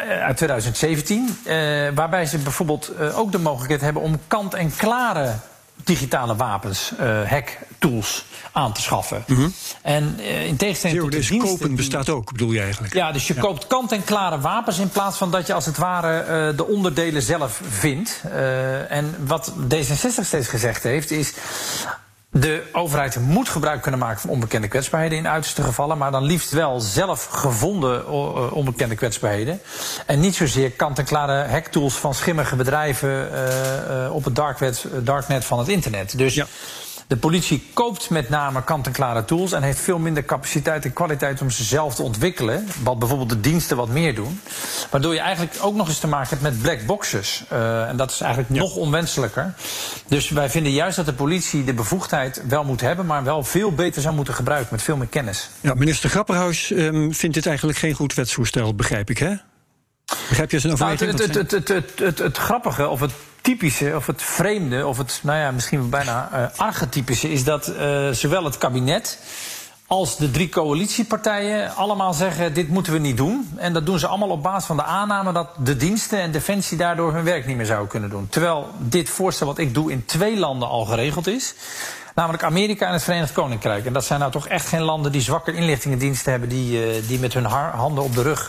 uh, 0.00 0.22
uit 0.22 0.36
2017. 0.36 1.38
Uh, 1.46 1.54
waarbij 1.94 2.26
ze 2.26 2.38
bijvoorbeeld 2.38 2.90
uh, 3.00 3.18
ook 3.18 3.32
de 3.32 3.38
mogelijkheid 3.38 3.80
hebben 3.80 4.02
om 4.02 4.20
kant-en-klare 4.26 5.34
digitale 5.84 6.36
wapens, 6.36 6.92
hacktools 7.26 8.24
aan 8.52 8.72
te 8.72 8.80
schaffen. 8.80 9.24
Mhm. 9.26 9.38
Mm 9.38 9.44
-hmm. 9.44 9.52
En 9.82 10.20
in 10.20 10.56
tegenstelling 10.56 11.00
tot 11.00 11.10
de 11.12 11.16
diensten... 11.16 11.38
kopen 11.38 11.66
die... 11.66 11.76
bestaat 11.76 12.08
ook, 12.08 12.32
bedoel 12.32 12.52
je 12.52 12.60
eigenlijk? 12.60 12.94
Ja, 12.94 13.12
dus 13.12 13.26
je 13.26 13.34
ja. 13.34 13.40
koopt 13.40 13.66
kant-en-klare 13.66 14.40
wapens 14.40 14.78
in 14.78 14.88
plaats 14.88 15.16
van 15.16 15.30
dat 15.30 15.46
je 15.46 15.52
als 15.52 15.66
het 15.66 15.76
ware 15.76 16.54
de 16.54 16.66
onderdelen 16.66 17.22
zelf 17.22 17.60
vindt. 17.68 18.22
en 18.88 19.14
wat 19.26 19.52
D66 19.74 20.24
steeds 20.24 20.48
gezegd 20.48 20.82
heeft 20.82 21.10
is... 21.10 21.32
De 22.30 22.62
overheid 22.72 23.20
moet 23.20 23.48
gebruik 23.48 23.82
kunnen 23.82 24.00
maken 24.00 24.20
van 24.20 24.30
onbekende 24.30 24.68
kwetsbaarheden 24.68 25.18
in 25.18 25.28
uiterste 25.28 25.62
gevallen, 25.62 25.98
maar 25.98 26.10
dan 26.10 26.24
liefst 26.24 26.50
wel 26.50 26.80
zelf 26.80 27.24
gevonden 27.24 28.10
onbekende 28.52 28.94
kwetsbaarheden. 28.94 29.60
En 30.06 30.20
niet 30.20 30.34
zozeer 30.34 30.70
kant-en-klare 30.70 31.48
hacktools 31.48 31.94
van 31.94 32.14
schimmige 32.14 32.56
bedrijven 32.56 33.08
uh, 33.32 34.04
uh, 34.04 34.14
op 34.14 34.24
het 34.24 34.34
darknet 35.04 35.44
van 35.44 35.58
het 35.58 35.68
internet. 35.68 36.18
Dus 36.18 36.34
ja. 36.34 36.46
De 37.08 37.16
politie 37.16 37.66
koopt 37.74 38.10
met 38.10 38.28
name 38.28 38.64
kant-en-klare 38.64 39.24
tools 39.24 39.52
en 39.52 39.62
heeft 39.62 39.80
veel 39.80 39.98
minder 39.98 40.24
capaciteit 40.24 40.84
en 40.84 40.92
kwaliteit 40.92 41.40
om 41.40 41.50
ze 41.50 41.64
zelf 41.64 41.94
te 41.94 42.02
ontwikkelen. 42.02 42.66
Wat 42.82 42.98
bijvoorbeeld 42.98 43.28
de 43.28 43.40
diensten 43.40 43.76
wat 43.76 43.88
meer 43.88 44.14
doen. 44.14 44.40
Waardoor 44.90 45.14
je 45.14 45.20
eigenlijk 45.20 45.56
ook 45.60 45.74
nog 45.74 45.88
eens 45.88 45.98
te 45.98 46.06
maken 46.06 46.28
hebt 46.28 46.42
met 46.42 46.62
black 46.62 46.86
boxes. 46.86 47.44
Uh, 47.52 47.88
en 47.88 47.96
dat 47.96 48.10
is 48.10 48.20
eigenlijk 48.20 48.54
ja. 48.54 48.60
nog 48.60 48.76
onwenselijker. 48.76 49.54
Dus 50.06 50.28
wij 50.28 50.50
vinden 50.50 50.72
juist 50.72 50.96
dat 50.96 51.06
de 51.06 51.12
politie 51.12 51.64
de 51.64 51.74
bevoegdheid 51.74 52.42
wel 52.48 52.64
moet 52.64 52.80
hebben, 52.80 53.06
maar 53.06 53.24
wel 53.24 53.44
veel 53.44 53.72
beter 53.72 54.02
zou 54.02 54.14
moeten 54.14 54.34
gebruiken 54.34 54.68
met 54.70 54.82
veel 54.82 54.96
meer 54.96 55.06
kennis. 55.06 55.50
Ja, 55.60 55.74
minister 55.74 56.10
Grapperhaus 56.10 56.70
um, 56.70 57.14
vindt 57.14 57.34
dit 57.34 57.46
eigenlijk 57.46 57.78
geen 57.78 57.94
goed 57.94 58.14
wetsvoorstel, 58.14 58.74
begrijp 58.74 59.10
ik, 59.10 59.18
hè? 59.18 59.34
Begrijp 60.28 60.50
je 60.50 60.58
zijn 60.58 60.72
overweging? 60.72 61.10
Nou, 61.10 61.22
het, 61.22 61.36
het, 61.36 61.50
het, 61.50 61.68
het, 61.68 61.98
het, 61.98 62.18
het, 62.18 62.36
grappige, 62.36 62.88
of 62.88 63.00
het 63.00 63.12
typische, 63.48 63.96
of 63.96 64.06
het 64.06 64.22
vreemde, 64.22 64.86
of 64.86 64.98
het, 64.98 65.20
nou 65.22 65.38
ja, 65.38 65.50
misschien 65.50 65.90
bijna 65.90 66.28
uh, 66.32 66.46
archetypische, 66.56 67.30
is 67.32 67.44
dat 67.44 67.68
uh, 67.68 68.10
zowel 68.10 68.44
het 68.44 68.58
kabinet 68.58 69.18
als 69.86 70.16
de 70.16 70.30
drie 70.30 70.48
coalitiepartijen 70.48 71.74
allemaal 71.74 72.12
zeggen: 72.12 72.54
dit 72.54 72.68
moeten 72.68 72.92
we 72.92 72.98
niet 72.98 73.16
doen. 73.16 73.50
En 73.56 73.72
dat 73.72 73.86
doen 73.86 73.98
ze 73.98 74.06
allemaal 74.06 74.28
op 74.28 74.42
basis 74.42 74.66
van 74.66 74.76
de 74.76 74.82
aanname 74.82 75.32
dat 75.32 75.48
de 75.58 75.76
diensten 75.76 76.20
en 76.20 76.30
defensie 76.30 76.76
daardoor 76.76 77.12
hun 77.12 77.24
werk 77.24 77.46
niet 77.46 77.56
meer 77.56 77.66
zouden 77.66 77.88
kunnen 77.88 78.10
doen. 78.10 78.28
Terwijl 78.28 78.70
dit 78.78 79.08
voorstel 79.08 79.46
wat 79.46 79.58
ik 79.58 79.74
doe 79.74 79.90
in 79.90 80.04
twee 80.04 80.38
landen 80.38 80.68
al 80.68 80.84
geregeld 80.84 81.26
is. 81.26 81.54
Namelijk 82.14 82.42
Amerika 82.42 82.86
en 82.86 82.92
het 82.92 83.02
Verenigd 83.02 83.32
Koninkrijk. 83.32 83.86
En 83.86 83.92
dat 83.92 84.04
zijn 84.04 84.20
nou 84.20 84.32
toch 84.32 84.48
echt 84.48 84.66
geen 84.66 84.82
landen 84.82 85.12
die 85.12 85.20
zwakke 85.20 85.52
inlichtingendiensten 85.52 86.30
hebben... 86.30 86.48
die, 86.48 86.86
uh, 86.86 87.02
die 87.06 87.18
met 87.18 87.34
hun 87.34 87.44
handen 87.44 88.04
op 88.04 88.14
de 88.14 88.22
rug 88.22 88.44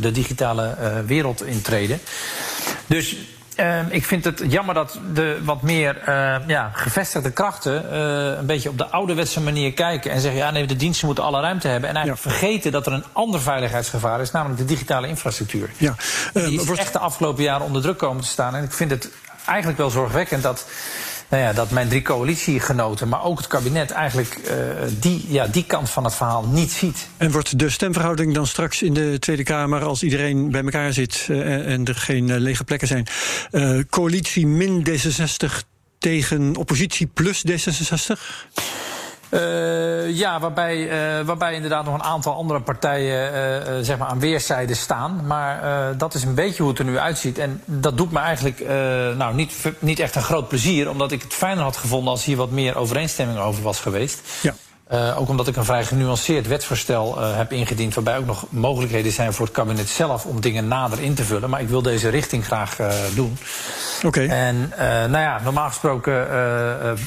de 0.00 0.10
digitale 0.12 0.76
wereld 1.06 1.44
intreden. 1.44 2.00
Dus 2.86 3.16
uh, 3.56 3.80
ik 3.88 4.04
vind 4.04 4.24
het 4.24 4.42
jammer 4.48 4.74
dat 4.74 4.98
de 5.12 5.38
wat 5.44 5.62
meer 5.62 6.02
uh, 6.08 6.36
ja, 6.46 6.70
gevestigde 6.72 7.30
krachten 7.30 7.84
uh, 7.92 8.38
een 8.38 8.46
beetje 8.46 8.68
op 8.68 8.78
de 8.78 8.86
ouderwetse 8.86 9.40
manier 9.40 9.72
kijken 9.72 10.10
en 10.10 10.20
zeggen: 10.20 10.40
ja, 10.40 10.50
nee, 10.50 10.66
de 10.66 10.76
diensten 10.76 11.06
moeten 11.06 11.24
alle 11.24 11.40
ruimte 11.40 11.68
hebben. 11.68 11.88
En 11.88 11.96
eigenlijk 11.96 12.24
ja. 12.24 12.30
vergeten 12.30 12.72
dat 12.72 12.86
er 12.86 12.92
een 12.92 13.04
ander 13.12 13.40
veiligheidsgevaar 13.40 14.20
is, 14.20 14.30
namelijk 14.30 14.58
de 14.58 14.64
digitale 14.64 15.08
infrastructuur. 15.08 15.70
Ja. 15.76 15.94
die 16.32 16.60
is 16.60 16.64
wordt... 16.64 16.80
echt 16.80 16.92
de 16.92 16.98
afgelopen 16.98 17.42
jaren 17.42 17.66
onder 17.66 17.82
druk 17.82 17.98
komen 17.98 18.22
te 18.22 18.28
staan. 18.28 18.54
En 18.54 18.64
ik 18.64 18.72
vind 18.72 18.90
het 18.90 19.10
eigenlijk 19.46 19.78
wel 19.78 19.90
zorgwekkend 19.90 20.42
dat 20.42 20.66
nou 21.28 21.42
ja, 21.42 21.52
dat 21.52 21.70
mijn 21.70 21.88
drie 21.88 22.02
coalitiegenoten, 22.02 23.08
maar 23.08 23.24
ook 23.24 23.38
het 23.38 23.46
kabinet, 23.46 23.90
eigenlijk 23.90 24.38
uh, 24.44 24.52
die, 25.00 25.24
ja, 25.28 25.46
die 25.46 25.64
kant 25.64 25.90
van 25.90 26.04
het 26.04 26.14
verhaal 26.14 26.46
niet 26.46 26.70
ziet. 26.70 27.08
En 27.16 27.30
wordt 27.30 27.58
de 27.58 27.70
stemverhouding 27.70 28.34
dan 28.34 28.46
straks 28.46 28.82
in 28.82 28.94
de 28.94 29.18
Tweede 29.18 29.42
Kamer, 29.42 29.84
als 29.84 30.02
iedereen 30.02 30.50
bij 30.50 30.62
elkaar 30.62 30.92
zit 30.92 31.26
uh, 31.30 31.72
en 31.72 31.84
er 31.84 31.94
geen 31.94 32.28
uh, 32.28 32.36
lege 32.36 32.64
plekken 32.64 32.88
zijn, 32.88 33.06
coalitie 33.90 34.46
min 34.46 34.86
D66 34.88 35.74
tegen 35.98 36.56
oppositie 36.56 37.06
plus 37.06 37.44
D66? 37.50 38.85
Uh, 39.30 40.10
ja, 40.16 40.40
waarbij, 40.40 40.76
uh, 40.76 41.26
waarbij 41.26 41.54
inderdaad 41.54 41.84
nog 41.84 41.94
een 41.94 42.02
aantal 42.02 42.34
andere 42.34 42.60
partijen 42.60 43.32
uh, 43.32 43.84
zeg 43.84 43.98
maar 43.98 44.08
aan 44.08 44.20
weerszijden 44.20 44.76
staan. 44.76 45.26
Maar 45.26 45.62
dat 45.96 46.14
is 46.14 46.22
een 46.22 46.34
beetje 46.34 46.62
hoe 46.62 46.70
het 46.70 46.78
er 46.78 46.84
nu 46.84 46.98
uitziet. 46.98 47.38
En 47.38 47.62
dat 47.64 47.96
doet 47.96 48.12
me 48.12 48.18
eigenlijk 48.18 48.64
nou, 49.16 49.34
niet, 49.34 49.54
niet 49.78 49.98
echt 49.98 50.14
een 50.14 50.22
groot 50.22 50.48
plezier. 50.48 50.90
Omdat 50.90 51.12
ik 51.12 51.22
het 51.22 51.34
fijner 51.34 51.64
had 51.64 51.76
gevonden 51.76 52.10
als 52.10 52.24
hier 52.24 52.36
wat 52.36 52.50
meer 52.50 52.76
overeenstemming 52.76 53.38
over 53.38 53.62
was 53.62 53.80
geweest. 53.80 54.20
Ja. 54.42 54.54
Uh, 54.92 55.20
ook 55.20 55.28
omdat 55.28 55.48
ik 55.48 55.56
een 55.56 55.64
vrij 55.64 55.84
genuanceerd 55.84 56.46
wetsvoorstel 56.46 57.18
uh, 57.18 57.36
heb 57.36 57.52
ingediend... 57.52 57.94
waarbij 57.94 58.18
ook 58.18 58.26
nog 58.26 58.44
mogelijkheden 58.48 59.12
zijn 59.12 59.32
voor 59.32 59.46
het 59.46 59.54
kabinet 59.54 59.88
zelf... 59.88 60.26
om 60.26 60.40
dingen 60.40 60.68
nader 60.68 61.00
in 61.00 61.14
te 61.14 61.24
vullen. 61.24 61.50
Maar 61.50 61.60
ik 61.60 61.68
wil 61.68 61.82
deze 61.82 62.08
richting 62.08 62.44
graag 62.44 62.80
uh, 62.80 62.92
doen. 63.14 63.36
Oké. 63.96 64.06
Okay. 64.06 64.26
En 64.26 64.72
nou 65.10 65.18
ja, 65.18 65.40
normaal 65.44 65.68
gesproken 65.68 66.28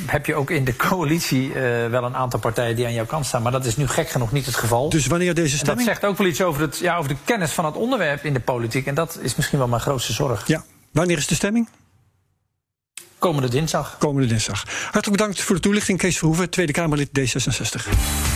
heb 0.05 0.25
je 0.25 0.35
ook 0.35 0.49
in 0.49 0.63
de 0.63 0.75
coalitie... 0.87 1.53
wel 1.89 2.03
een 2.03 2.15
aantal 2.15 2.39
partijen 2.39 2.75
die 2.75 2.85
aan 2.85 2.93
jouw 2.93 3.05
kant 3.05 3.25
staan. 3.25 3.41
Maar 3.41 3.51
dat 3.51 3.65
is 3.65 3.77
nu 3.77 3.87
gek 3.87 4.09
genoeg 4.09 4.31
niet 4.31 4.45
het 4.45 4.55
geval. 4.55 4.89
Dus 4.89 5.07
wanneer 5.07 5.33
deze 5.33 5.57
stemming... 5.57 5.79
En 5.79 5.85
dat 5.85 5.95
zegt 5.95 6.11
ook 6.11 6.17
wel 6.17 6.27
iets 6.27 6.41
over, 6.41 6.61
het, 6.61 6.77
ja, 6.77 6.97
over 6.97 7.09
de 7.09 7.17
kennis 7.23 7.51
van 7.51 7.65
het 7.65 7.75
onderwerp 7.75 8.23
in 8.23 8.33
de 8.33 8.39
politiek. 8.39 8.85
En 8.85 8.95
dat 8.95 9.17
is 9.21 9.35
misschien 9.35 9.57
wel 9.57 9.67
mijn 9.67 9.81
grootste 9.81 10.13
zorg. 10.13 10.47
Ja. 10.47 10.63
Wanneer 10.91 11.17
is 11.17 11.27
de 11.27 11.35
stemming? 11.35 11.67
Komende 13.19 13.49
dinsdag. 13.49 13.95
Komende 13.97 14.27
dinsdag. 14.27 14.63
Hartelijk 14.67 15.11
bedankt 15.11 15.41
voor 15.41 15.55
de 15.55 15.61
toelichting, 15.61 15.97
Kees 15.97 16.17
Verhoeven, 16.17 16.49
Tweede 16.49 16.71
Kamerlid 16.71 17.09
D66. 17.19 17.89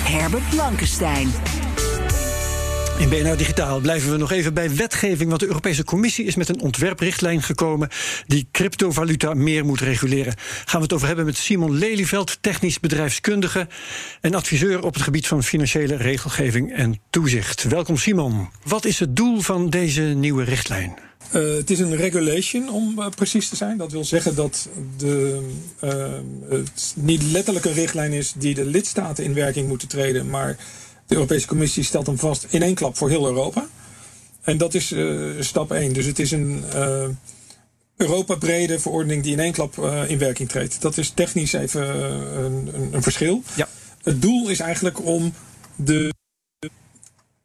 Herbert 0.04 0.50
Blankenstein. 0.50 1.32
In 2.98 3.10
BNR 3.10 3.38
Digitaal 3.38 3.80
blijven 3.80 4.12
we 4.12 4.18
nog 4.18 4.32
even 4.32 4.54
bij 4.54 4.76
wetgeving. 4.76 5.30
Want 5.30 5.40
de 5.40 5.48
Europese 5.48 5.84
Commissie 5.84 6.26
is 6.26 6.36
met 6.36 6.50
een 6.50 6.62
ontwerprichtlijn 6.62 7.42
gekomen. 7.42 7.90
die 8.28 8.48
cryptovaluta 8.52 9.34
meer 9.34 9.66
moet 9.66 9.80
reguleren. 9.80 10.34
Gaan 10.66 10.80
we 10.80 10.84
het 10.84 10.94
over 10.94 11.08
hebben 11.08 11.26
met 11.26 11.38
Simon 11.38 11.78
Lelyveld, 11.78 12.38
technisch 12.42 12.80
bedrijfskundige. 12.80 13.68
en 14.22 14.34
adviseur 14.34 14.84
op 14.84 14.94
het 14.94 15.04
gebied 15.04 15.28
van 15.28 15.44
financiële 15.44 15.96
regelgeving 15.96 16.74
en 16.74 17.00
toezicht. 17.10 17.64
Welkom, 17.64 17.98
Simon. 17.98 18.50
Wat 18.64 18.86
is 18.86 19.00
het 19.00 19.16
doel 19.16 19.40
van 19.40 19.70
deze 19.70 20.02
nieuwe 20.02 20.44
richtlijn? 20.44 21.00
Uh, 21.34 21.56
het 21.56 21.70
is 21.70 21.80
een 21.80 21.96
regulation 21.96 22.70
om 22.70 23.00
uh, 23.00 23.10
precies 23.10 23.50
te 23.50 23.56
zijn. 23.56 23.78
Dat 23.78 23.92
wil 23.92 24.06
zeggen 24.06 24.36
dat 24.36 24.70
de, 24.98 25.42
uh, 25.84 25.90
het 26.50 26.94
niet 26.96 27.24
letterlijk 27.24 27.66
een 27.66 27.74
richtlijn 27.74 28.14
is 28.14 28.34
die 28.38 28.54
de 28.54 28.66
lidstaten 28.66 29.24
in 29.24 29.34
werking 29.34 29.68
moeten 29.68 29.88
treden. 29.88 30.30
Maar 30.30 30.58
de 31.08 31.16
Europese 31.16 31.48
Commissie 31.48 31.84
stelt 31.84 32.06
hem 32.06 32.18
vast 32.18 32.46
in 32.50 32.62
één 32.62 32.76
klap 32.76 32.98
voor 32.98 33.10
heel 33.10 33.26
Europa. 33.26 33.68
En 34.42 34.58
dat 34.58 34.74
is 34.74 34.96
stap 35.40 35.72
1. 35.72 35.94
Dus 35.94 36.06
het 36.06 36.20
is 36.20 36.32
een 36.32 36.64
Europa-brede 37.98 38.80
verordening 38.80 39.24
die 39.24 39.32
in 39.32 39.40
één 39.40 39.52
klap 39.52 39.78
in 40.08 40.18
werking 40.18 40.50
treedt. 40.50 40.82
Dat 40.82 40.98
is 40.98 41.10
technisch 41.10 41.54
even 41.54 42.06
een, 42.46 42.76
een, 42.76 42.94
een, 42.94 43.04
verschil. 43.04 43.44
Ja. 43.56 43.68
Het 44.04 44.22
doel 44.22 44.50
is 44.50 44.60
eigenlijk 44.60 45.06
om 45.06 45.34
de 45.76 46.14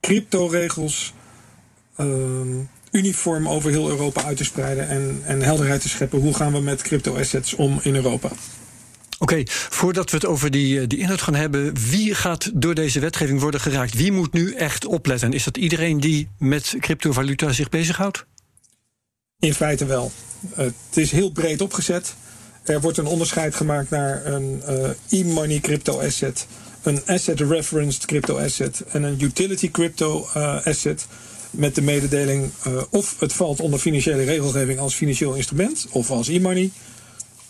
crypto-regels 0.01 1.13
uniform 2.99 3.49
over 3.49 3.71
heel 3.71 3.89
Europa 3.89 4.25
uit 4.25 4.37
te 4.37 4.45
spreiden 4.45 4.89
en, 4.89 5.21
en 5.25 5.43
helderheid 5.43 5.81
te 5.81 5.89
scheppen. 5.89 6.21
Hoe 6.21 6.35
gaan 6.35 6.53
we 6.53 6.61
met 6.61 6.83
crypto-assets 6.83 7.55
om 7.55 7.81
in 7.83 7.95
Europa? 7.95 8.31
Oké, 9.19 9.33
okay, 9.33 9.47
voordat 9.51 10.11
we 10.11 10.17
het 10.17 10.27
over 10.27 10.51
die, 10.51 10.87
die 10.87 10.99
inhoud 10.99 11.23
gaan 11.23 11.35
hebben, 11.35 11.75
wie 11.91 12.15
gaat 12.15 12.51
door 12.55 12.75
deze 12.75 13.01
wetgeving 13.01 13.41
worden 13.41 13.61
geraakt? 13.61 13.95
Wie 13.95 14.13
moet 14.13 14.33
nu 14.33 14.55
echt 14.55 14.87
opletten? 14.87 15.33
Is 15.33 15.45
dat 15.45 15.57
iedereen 15.57 16.01
die 16.01 16.29
met 16.39 16.75
cryptovaluta 16.81 17.53
zich 17.53 17.69
bezighoudt? 17.69 18.27
In 19.39 19.55
feite 19.55 19.87
wel. 19.87 20.13
Het 20.55 20.75
is 20.95 21.11
heel 21.11 21.31
breed 21.31 21.61
opgezet. 21.61 22.15
Er 22.63 22.81
wordt 22.81 22.99
een 22.99 23.07
onderscheid 23.07 23.55
gemaakt 23.55 23.91
naar 23.91 24.27
een 24.27 24.63
uh, 24.69 25.21
e-money 25.21 25.61
crypto 25.61 26.01
asset, 26.01 26.47
een 26.83 27.01
asset 27.07 27.41
referenced 27.41 28.05
crypto 28.05 28.39
asset 28.39 28.83
en 28.89 29.03
een 29.03 29.23
utility 29.23 29.71
crypto 29.71 30.29
uh, 30.37 30.67
asset 30.67 31.07
met 31.51 31.75
de 31.75 31.83
mededeling 31.83 32.51
uh, 32.67 32.83
of 32.91 33.17
het 33.21 33.33
valt 33.33 33.61
onder 33.61 33.79
financiële 33.79 34.25
regelgeving 34.25 34.79
als 34.79 34.95
financieel 34.95 35.35
instrument 35.35 35.87
of 35.91 36.11
als 36.11 36.29
e-money. 36.29 36.71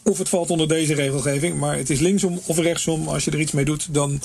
Of 0.02 0.19
het 0.19 0.28
valt 0.28 0.50
onder 0.50 0.69
deze 0.69 0.95
regelgeving, 0.95 1.59
maar 1.59 1.76
het 1.76 1.90
is 1.90 2.00
linksom 2.00 2.40
of 2.47 2.59
rechtsom. 2.59 3.09
Als 3.09 3.25
je 3.25 3.31
er 3.31 3.40
iets 3.40 3.52
mee 3.52 3.64
doet, 3.64 3.95
dan 3.95 4.21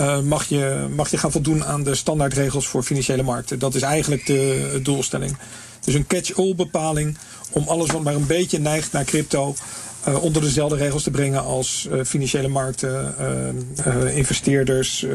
uh, 0.00 0.20
mag, 0.20 0.44
je, 0.44 0.86
mag 0.96 1.10
je 1.10 1.18
gaan 1.18 1.32
voldoen 1.32 1.64
aan 1.64 1.82
de 1.82 1.94
standaardregels 1.94 2.66
voor 2.66 2.82
financiële 2.82 3.22
markten. 3.22 3.58
Dat 3.58 3.74
is 3.74 3.82
eigenlijk 3.82 4.26
de 4.26 4.80
doelstelling. 4.82 5.36
Dus 5.84 5.94
een 5.94 6.06
catch-all 6.06 6.54
bepaling 6.54 7.16
om 7.50 7.68
alles 7.68 7.90
wat 7.90 8.02
maar 8.02 8.14
een 8.14 8.26
beetje 8.26 8.58
neigt 8.58 8.92
naar 8.92 9.04
crypto. 9.04 9.54
Uh, 10.08 10.22
onder 10.22 10.42
dezelfde 10.42 10.76
regels 10.76 11.02
te 11.02 11.10
brengen 11.10 11.44
als 11.44 11.88
financiële 12.04 12.48
markten, 12.48 13.14
investeerders, 14.14 15.06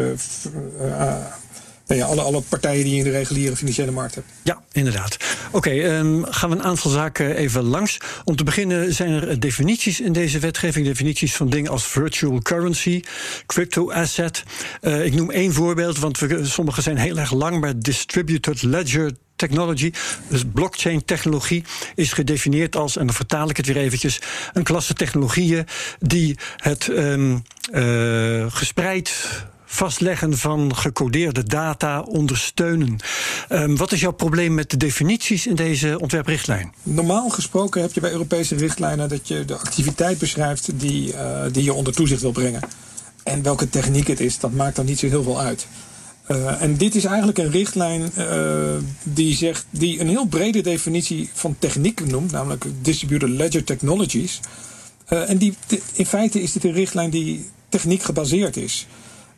nou 1.87 1.99
ja, 1.99 2.05
alle, 2.05 2.21
alle 2.21 2.41
partijen 2.41 2.83
die 2.83 2.97
in 2.97 3.03
de 3.03 3.11
reguliere 3.11 3.55
financiële 3.55 3.91
markt 3.91 4.15
hebben. 4.15 4.33
Ja, 4.43 4.63
inderdaad. 4.71 5.17
Oké, 5.51 5.97
um, 5.97 6.25
gaan 6.25 6.49
we 6.49 6.55
een 6.55 6.63
aantal 6.63 6.91
zaken 6.91 7.35
even 7.35 7.63
langs. 7.63 7.97
Om 8.23 8.35
te 8.35 8.43
beginnen 8.43 8.93
zijn 8.93 9.11
er 9.11 9.39
definities 9.39 9.99
in 9.99 10.11
deze 10.11 10.39
wetgeving. 10.39 10.85
Definities 10.85 11.35
van 11.35 11.49
dingen 11.49 11.71
als 11.71 11.87
virtual 11.87 12.41
currency, 12.41 13.03
crypto 13.45 13.91
asset. 13.91 14.43
Uh, 14.81 15.05
ik 15.05 15.13
noem 15.13 15.31
één 15.31 15.53
voorbeeld, 15.53 15.99
want 15.99 16.19
we, 16.19 16.45
sommige 16.45 16.81
zijn 16.81 16.97
heel 16.97 17.17
erg 17.17 17.33
lang, 17.33 17.59
maar 17.59 17.79
distributed 17.79 18.61
ledger 18.61 19.11
technology, 19.35 19.91
dus 20.29 20.43
blockchain 20.53 21.05
technologie, 21.05 21.63
is 21.95 22.13
gedefinieerd 22.13 22.75
als, 22.75 22.97
en 22.97 23.05
dan 23.05 23.15
vertaal 23.15 23.49
ik 23.49 23.57
het 23.57 23.65
weer 23.65 23.77
eventjes, 23.77 24.19
een 24.53 24.63
klasse 24.63 24.93
technologieën 24.93 25.65
die 25.99 26.37
het 26.57 26.87
um, 26.87 27.41
uh, 27.71 28.45
gespreid 28.49 29.25
vastleggen 29.69 30.37
van 30.37 30.75
gecodeerde 30.75 31.43
data 31.43 32.01
ondersteunen. 32.01 32.99
Um, 33.49 33.77
wat 33.77 33.91
is 33.91 33.99
jouw 33.99 34.11
probleem 34.11 34.53
met 34.53 34.69
de 34.69 34.77
definities 34.77 35.47
in 35.47 35.55
deze 35.55 35.99
ontwerprichtlijn? 35.99 36.73
Normaal 36.83 37.29
gesproken 37.29 37.81
heb 37.81 37.93
je 37.93 37.99
bij 37.99 38.11
Europese 38.11 38.55
richtlijnen 38.55 39.09
dat 39.09 39.27
je 39.27 39.45
de 39.45 39.57
activiteit 39.57 40.17
beschrijft 40.17 40.69
die, 40.79 41.13
uh, 41.13 41.41
die 41.51 41.63
je 41.63 41.73
onder 41.73 41.93
toezicht 41.93 42.21
wil 42.21 42.31
brengen. 42.31 42.61
En 43.23 43.41
welke 43.41 43.69
techniek 43.69 44.07
het 44.07 44.19
is, 44.19 44.39
dat 44.39 44.51
maakt 44.51 44.75
dan 44.75 44.85
niet 44.85 44.99
zo 44.99 45.07
heel 45.07 45.23
veel 45.23 45.39
uit. 45.39 45.67
Uh, 46.27 46.61
en 46.61 46.77
dit 46.77 46.95
is 46.95 47.05
eigenlijk 47.05 47.37
een 47.37 47.51
richtlijn 47.51 48.11
uh, 48.17 48.25
die, 49.03 49.35
zegt, 49.35 49.65
die 49.69 49.99
een 49.99 50.07
heel 50.07 50.25
brede 50.25 50.61
definitie 50.61 51.29
van 51.33 51.55
techniek 51.59 52.05
noemt, 52.05 52.31
namelijk 52.31 52.65
Distributed 52.81 53.29
Ledger 53.29 53.63
Technologies. 53.63 54.39
En 55.07 55.37
die, 55.37 55.53
in 55.93 56.05
feite 56.05 56.41
is 56.41 56.51
dit 56.51 56.63
een 56.63 56.73
richtlijn 56.73 57.09
die 57.09 57.49
techniek 57.69 58.03
gebaseerd 58.03 58.57
is. 58.57 58.87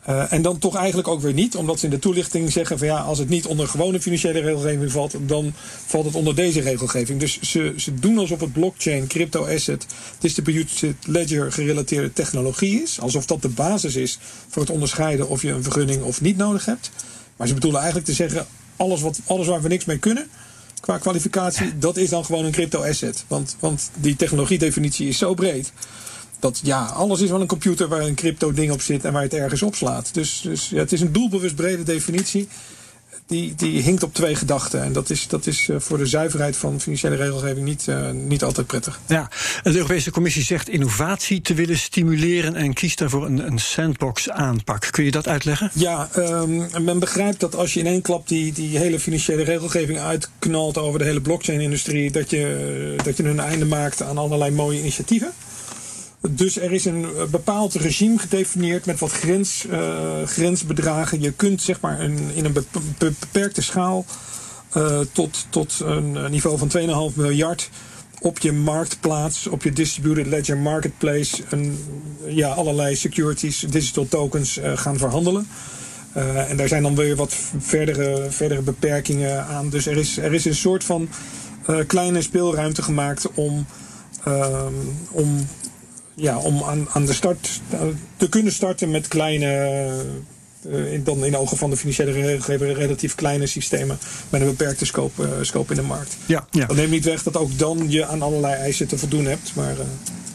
Uh, 0.09 0.33
en 0.33 0.41
dan 0.41 0.57
toch 0.57 0.75
eigenlijk 0.75 1.07
ook 1.07 1.21
weer 1.21 1.33
niet, 1.33 1.55
omdat 1.55 1.79
ze 1.79 1.85
in 1.85 1.91
de 1.91 1.99
toelichting 1.99 2.51
zeggen 2.51 2.77
van 2.77 2.87
ja, 2.87 2.97
als 2.97 3.17
het 3.17 3.29
niet 3.29 3.45
onder 3.45 3.67
gewone 3.67 4.01
financiële 4.01 4.39
regelgeving 4.39 4.91
valt, 4.91 5.15
dan 5.21 5.53
valt 5.85 6.05
het 6.05 6.15
onder 6.15 6.35
deze 6.35 6.61
regelgeving. 6.61 7.19
Dus 7.19 7.41
ze, 7.41 7.73
ze 7.77 7.93
doen 7.93 8.17
alsof 8.17 8.39
het 8.39 8.53
blockchain, 8.53 9.07
crypto 9.07 9.45
asset, 9.45 9.85
distributed 10.19 10.95
ledger 11.05 11.51
gerelateerde 11.51 12.13
technologie 12.13 12.81
is. 12.81 12.99
Alsof 12.99 13.25
dat 13.25 13.41
de 13.41 13.49
basis 13.49 13.95
is 13.95 14.19
voor 14.47 14.61
het 14.61 14.71
onderscheiden 14.71 15.29
of 15.29 15.41
je 15.41 15.51
een 15.51 15.63
vergunning 15.63 16.03
of 16.03 16.21
niet 16.21 16.37
nodig 16.37 16.65
hebt. 16.65 16.91
Maar 17.35 17.47
ze 17.47 17.53
bedoelen 17.53 17.79
eigenlijk 17.79 18.09
te 18.09 18.15
zeggen, 18.15 18.45
alles, 18.75 19.01
wat, 19.01 19.19
alles 19.25 19.47
waar 19.47 19.61
we 19.61 19.67
niks 19.67 19.85
mee 19.85 19.97
kunnen, 19.97 20.27
qua 20.81 20.97
kwalificatie, 20.97 21.77
dat 21.77 21.97
is 21.97 22.09
dan 22.09 22.25
gewoon 22.25 22.45
een 22.45 22.51
crypto 22.51 22.83
asset. 22.83 23.23
Want, 23.27 23.55
want 23.59 23.91
die 23.95 24.15
technologiedefinitie 24.15 25.07
is 25.07 25.17
zo 25.17 25.33
breed. 25.33 25.71
Dat 26.39 26.59
ja, 26.63 26.85
alles 26.85 27.21
is 27.21 27.29
wel 27.29 27.41
een 27.41 27.47
computer 27.47 27.87
waar 27.87 28.01
een 28.01 28.15
crypto 28.15 28.53
ding 28.53 28.71
op 28.71 28.81
zit 28.81 29.05
en 29.05 29.13
waar 29.13 29.23
je 29.23 29.27
het 29.27 29.37
ergens 29.37 29.61
opslaat. 29.61 30.13
Dus, 30.13 30.41
dus 30.41 30.69
ja, 30.69 30.77
het 30.77 30.91
is 30.91 31.01
een 31.01 31.11
doelbewust 31.11 31.55
brede 31.55 31.83
definitie 31.83 32.47
die, 33.29 33.55
die 33.55 33.81
hinkt 33.81 34.03
op 34.03 34.13
twee 34.13 34.35
gedachten. 34.35 34.83
En 34.83 34.93
dat 34.93 35.09
is, 35.09 35.27
dat 35.27 35.47
is 35.47 35.69
voor 35.77 35.97
de 35.97 36.05
zuiverheid 36.05 36.57
van 36.57 36.79
financiële 36.79 37.15
regelgeving 37.15 37.65
niet, 37.65 37.85
uh, 37.89 38.09
niet 38.11 38.43
altijd 38.43 38.67
prettig. 38.67 38.99
Ja, 39.07 39.29
de 39.63 39.75
Europese 39.75 40.11
Commissie 40.11 40.43
zegt 40.43 40.69
innovatie 40.69 41.41
te 41.41 41.53
willen 41.53 41.77
stimuleren 41.77 42.55
en 42.55 42.73
kiest 42.73 42.97
daarvoor 42.97 43.25
een, 43.25 43.47
een 43.47 43.59
sandbox 43.59 44.29
aanpak. 44.29 44.87
Kun 44.91 45.03
je 45.03 45.11
dat 45.11 45.27
uitleggen? 45.27 45.71
Ja, 45.73 46.09
um, 46.17 46.67
men 46.83 46.99
begrijpt 46.99 47.39
dat 47.39 47.55
als 47.55 47.73
je 47.73 47.79
in 47.79 47.87
één 47.87 48.01
klap 48.01 48.27
die, 48.27 48.53
die 48.53 48.77
hele 48.77 48.99
financiële 48.99 49.43
regelgeving 49.43 49.99
uitknalt 49.99 50.77
over 50.77 50.99
de 50.99 51.05
hele 51.05 51.21
blockchain-industrie, 51.21 52.11
dat 52.11 52.29
je, 52.29 52.95
dat 53.03 53.17
je 53.17 53.23
een 53.23 53.39
einde 53.39 53.65
maakt 53.65 54.01
aan 54.01 54.17
allerlei 54.17 54.51
mooie 54.51 54.79
initiatieven. 54.79 55.31
Dus 56.27 56.57
er 56.57 56.71
is 56.71 56.85
een 56.85 57.07
bepaald 57.31 57.73
regime 57.73 58.17
gedefinieerd 58.17 58.85
met 58.85 58.99
wat 58.99 59.11
grens, 59.11 59.65
uh, 59.69 60.23
grensbedragen. 60.25 61.21
Je 61.21 61.31
kunt 61.31 61.61
zeg 61.61 61.81
maar 61.81 61.99
een, 61.99 62.17
in 62.33 62.45
een 62.45 62.65
beperkte 62.97 63.61
schaal 63.61 64.05
uh, 64.77 64.99
tot, 65.11 65.45
tot 65.49 65.79
een 65.79 66.31
niveau 66.31 66.57
van 66.57 67.11
2,5 67.11 67.15
miljard 67.15 67.69
op 68.21 68.39
je 68.39 68.51
marktplaats, 68.51 69.47
op 69.47 69.63
je 69.63 69.71
distributed 69.71 70.27
ledger 70.27 70.57
marketplace, 70.57 71.43
een, 71.49 71.77
ja, 72.25 72.49
allerlei 72.49 72.95
securities, 72.95 73.59
digital 73.69 74.07
tokens 74.07 74.59
gaan 74.75 74.97
verhandelen. 74.97 75.47
en 76.47 76.57
daar 76.57 76.67
zijn 76.67 76.83
dan 76.83 76.95
weer 76.95 77.15
wat 77.15 77.35
verdere, 77.57 78.27
verdere 78.29 78.61
beperkingen 78.61 79.45
aan. 79.45 79.69
Dus 79.69 79.85
er 79.85 79.97
is, 79.97 80.17
er 80.17 80.33
is 80.33 80.45
een 80.45 80.55
soort 80.55 80.83
van 80.83 81.09
kleine 81.87 82.21
speelruimte 82.21 82.81
gemaakt 82.81 83.33
om, 83.33 83.65
om 85.11 85.47
ja, 86.19 86.37
om 86.37 86.63
aan, 86.63 86.87
aan 86.89 87.05
de 87.05 87.13
start 87.13 87.61
te 88.17 88.29
kunnen 88.29 88.53
starten 88.53 88.91
met 88.91 89.07
kleine, 89.07 90.03
in, 90.63 91.03
dan 91.03 91.25
in 91.25 91.37
ogen 91.37 91.57
van 91.57 91.69
de 91.69 91.77
financiële 91.77 92.11
regelgever 92.11 92.73
relatief 92.73 93.15
kleine 93.15 93.47
systemen 93.47 93.97
met 94.29 94.41
een 94.41 94.47
beperkte 94.47 94.85
scope, 94.85 95.23
uh, 95.23 95.29
scope 95.41 95.73
in 95.73 95.79
de 95.79 95.87
markt. 95.87 96.17
Ja, 96.25 96.47
ja. 96.51 96.65
Dat 96.65 96.75
neemt 96.75 96.91
niet 96.91 97.05
weg 97.05 97.23
dat 97.23 97.37
ook 97.37 97.57
dan 97.57 97.85
je 97.89 98.05
aan 98.05 98.21
allerlei 98.21 98.53
eisen 98.53 98.87
te 98.87 98.97
voldoen 98.97 99.25
hebt. 99.25 99.51
Maar, 99.55 99.73
uh, 99.73 99.79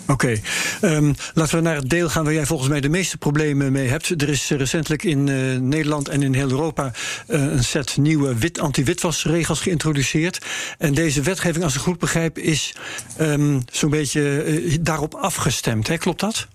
Oké, 0.06 0.40
um, 0.82 1.14
laten 1.34 1.56
we 1.56 1.62
naar 1.62 1.76
het 1.76 1.90
deel 1.90 2.08
gaan 2.08 2.24
waar 2.24 2.32
jij 2.32 2.46
volgens 2.46 2.68
mij 2.68 2.80
de 2.80 2.88
meeste 2.88 3.16
problemen 3.16 3.72
mee 3.72 3.88
hebt. 3.88 4.22
Er 4.22 4.28
is 4.28 4.48
recentelijk 4.48 5.02
in 5.02 5.26
uh, 5.26 5.58
Nederland 5.58 6.08
en 6.08 6.22
in 6.22 6.34
heel 6.34 6.50
Europa 6.50 6.92
uh, 7.28 7.42
een 7.42 7.64
set 7.64 7.96
nieuwe 7.96 8.38
wit, 8.38 8.58
anti-witwasregels 8.58 9.60
geïntroduceerd. 9.60 10.44
En 10.78 10.94
deze 10.94 11.22
wetgeving, 11.22 11.64
als 11.64 11.74
ik 11.74 11.80
goed 11.80 11.98
begrijp, 11.98 12.38
is 12.38 12.74
um, 13.20 13.64
zo'n 13.72 13.90
beetje 13.90 14.78
daarop 14.80 15.14
afgestemd. 15.14 15.88
Hè? 15.88 15.96
Klopt 15.96 16.20
dat? 16.20 16.46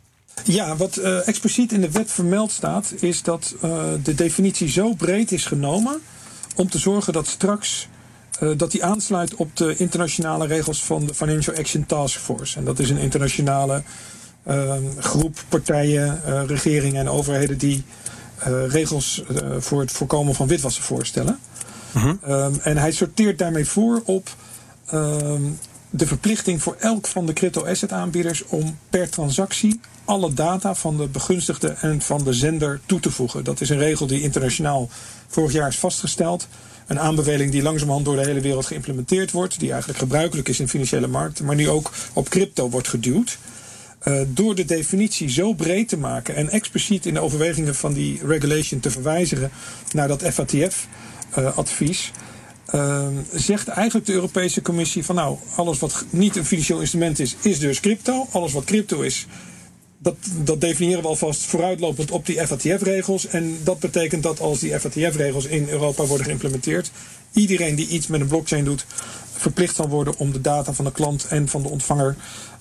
Ja, 0.44 0.76
wat 0.76 0.98
expliciet 0.98 1.72
in 1.72 1.82
de 1.82 1.92
wet 1.92 2.12
vermeld 2.12 2.52
staat, 2.52 2.94
is 3.00 3.24
dat 3.24 3.56
de 4.04 4.16
definitie 4.16 4.70
zo 4.70 4.94
breed 4.94 5.32
is 5.32 5.46
genomen 5.46 6.02
om 6.56 6.70
te 6.70 6.78
zorgen 6.78 7.14
dat 7.14 7.28
straks 7.28 7.88
uh, 8.40 8.58
dat 8.58 8.72
die 8.72 8.84
aansluit 8.84 9.36
op 9.36 9.56
de 9.56 9.76
internationale 9.76 10.48
regels 10.48 10.84
van 10.84 11.06
de 11.06 11.14
Financial 11.14 11.56
Action 11.56 11.86
Task 11.86 12.20
Force. 12.20 12.58
En 12.58 12.66
dat 12.66 12.80
is 12.80 12.90
een 12.90 12.98
internationale 12.98 13.84
uh, 14.48 14.74
groep 14.98 15.44
partijen, 15.50 16.22
uh, 16.28 16.42
regeringen 16.46 17.00
en 17.00 17.10
overheden 17.10 17.58
die 17.58 17.84
regels 18.68 19.24
voor 19.58 19.80
het 19.80 19.92
voorkomen 19.92 20.36
van 20.36 20.48
witwassen 20.48 20.84
voorstellen. 20.84 21.40
-huh. 21.92 22.14
Um, 22.28 22.60
en 22.64 22.78
hij 22.78 22.92
sorteert 22.92 23.38
daarmee 23.38 23.66
voor 23.66 24.02
op 24.06 24.30
um, 24.94 25.60
de 25.90 26.08
verplichting 26.08 26.62
voor 26.62 26.76
elk 26.80 27.08
van 27.08 27.26
de 27.26 27.34
crypto-asset 27.34 27.92
aanbieders 27.92 28.46
om 28.46 28.78
per 28.90 29.10
transactie 29.10 29.80
alle 30.10 30.34
data 30.34 30.76
van 30.76 30.98
de 30.98 31.08
begunstigde 31.08 31.68
en 31.68 32.02
van 32.02 32.24
de 32.24 32.34
zender 32.34 32.80
toe 32.86 33.00
te 33.00 33.12
voegen. 33.12 33.44
Dat 33.44 33.62
is 33.62 33.70
een 33.70 33.78
regel 33.78 34.08
die 34.08 34.22
internationaal 34.22 34.90
vorig 35.28 35.52
jaar 35.52 35.68
is 35.68 35.78
vastgesteld. 35.78 36.48
Een 36.88 37.00
aanbeveling 37.00 37.52
die 37.52 37.62
langzamerhand 37.62 38.06
door 38.06 38.16
de 38.16 38.26
hele 38.26 38.40
wereld 38.40 38.66
geïmplementeerd 38.66 39.32
wordt, 39.32 39.60
die 39.60 39.70
eigenlijk 39.70 40.00
gebruikelijk 40.00 40.48
is 40.48 40.60
in 40.60 40.68
financiële 40.68 41.08
markten, 41.08 41.46
maar 41.46 41.56
nu 41.56 41.70
ook 41.70 41.92
op 42.14 42.30
crypto 42.30 42.70
wordt 42.70 42.88
geduwd. 42.88 43.38
Uh, 44.04 44.22
door 44.28 44.56
de 44.56 44.66
definitie 44.66 45.30
zo 45.30 45.54
breed 45.54 45.90
te 45.90 45.98
maken 45.98 46.36
en 46.36 46.50
expliciet 46.50 47.06
in 47.06 47.14
de 47.14 47.20
overwegingen 47.20 47.76
van 47.76 47.94
die 47.94 48.20
regulation 48.26 48.80
te 48.80 48.92
verwijzigen 48.92 49.52
naar 49.92 50.08
dat 50.08 50.24
FATF-advies. 50.24 52.12
Uh, 52.76 53.08
zegt 53.34 53.68
eigenlijk 53.68 54.08
de 54.08 54.14
Europese 54.14 54.62
Commissie 54.62 55.06
van 55.06 55.16
nou, 55.16 55.38
alles 55.56 55.80
wat 55.80 56.06
niet 56.10 56.36
een 56.36 56.46
financieel 56.46 56.80
instrument 56.80 57.20
is, 57.20 57.36
is 57.42 57.60
dus 57.60 57.80
crypto. 57.80 58.28
Alles 58.32 58.54
wat 58.54 58.64
crypto 58.64 59.02
is, 59.02 59.28
dat, 60.00 60.16
dat 60.44 60.62
definiëren 60.62 61.02
we 61.02 61.08
alvast 61.08 61.42
vooruitlopend 61.42 62.12
op 62.12 62.26
die 62.26 62.48
FATF-regels. 62.48 63.28
En 63.28 63.58
dat 63.64 63.80
betekent 63.80 64.24
dat 64.24 64.40
als 64.40 64.60
die 64.60 64.80
FATF-regels 64.80 65.46
in 65.46 65.70
Europa 65.70 66.06
worden 66.06 66.26
geïmplementeerd, 66.26 66.92
iedereen 67.34 67.76
die 67.76 67.88
iets 67.88 68.08
met 68.08 68.22
een 68.22 68.28
blockchain 68.28 68.64
doet, 68.64 68.86
verplicht 69.32 69.76
zal 69.76 69.90
worden 69.90 70.18
om 70.18 70.32
de 70.32 70.42
data 70.42 70.74
van 70.74 70.86
de 70.86 70.92
klant 70.92 71.28
en 71.28 71.48
van 71.48 71.62
de 71.62 71.70
ontvanger 71.70 72.16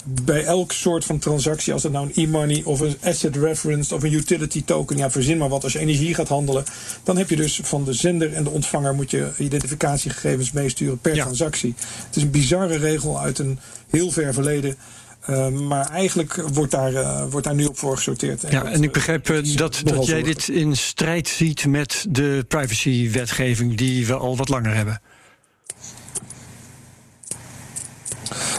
bij 0.05 0.45
elk 0.45 0.73
soort 0.73 1.05
van 1.05 1.19
transactie, 1.19 1.73
als 1.73 1.83
het 1.83 1.93
nou 1.93 2.07
een 2.07 2.25
e-money 2.25 2.63
of 2.65 2.81
een 2.81 2.97
asset 3.03 3.37
reference 3.37 3.95
of 3.95 4.03
een 4.03 4.13
utility 4.13 4.65
token, 4.65 4.97
ja, 4.97 5.11
verzin 5.11 5.39
maar 5.39 5.49
wat, 5.49 5.65
als 5.65 5.73
je 5.73 5.79
energie 5.79 6.15
gaat 6.15 6.29
handelen, 6.29 6.65
dan 7.03 7.17
heb 7.17 7.31
je 7.31 7.37
dus 7.37 7.61
van 7.63 7.85
de 7.85 7.93
zender 7.93 8.33
en 8.33 8.45
de 8.45 8.51
ontvanger 8.51 8.95
moet 8.95 9.11
je 9.11 9.31
identificatiegegevens 9.39 10.53
meesturen 10.53 10.99
per 10.99 11.15
ja. 11.15 11.23
transactie. 11.23 11.75
Het 12.07 12.17
is 12.17 12.23
een 12.23 12.31
bizarre 12.31 12.77
regel 12.77 13.21
uit 13.21 13.39
een 13.39 13.59
heel 13.91 14.11
ver 14.11 14.35
verleden. 14.35 14.77
Uh, 15.31 15.49
maar 15.49 15.91
eigenlijk 15.91 16.35
wordt 16.53 16.73
daar, 16.73 16.93
uh, 16.93 17.25
wordt 17.31 17.47
daar 17.47 17.55
nu 17.55 17.65
op 17.65 17.79
voor 17.79 17.97
gesorteerd. 17.97 18.43
Ja, 18.51 18.65
en 18.65 18.83
ik 18.83 18.93
begrijp 18.93 19.29
uh, 19.29 19.57
dat, 19.57 19.81
dat 19.85 20.07
jij 20.07 20.23
dit 20.23 20.49
in 20.49 20.77
strijd 20.77 21.29
ziet 21.29 21.67
met 21.67 22.07
de 22.09 22.45
privacywetgeving 22.49 23.77
die 23.77 24.07
we 24.07 24.15
al 24.15 24.37
wat 24.37 24.49
langer 24.49 24.75
hebben. 24.75 25.01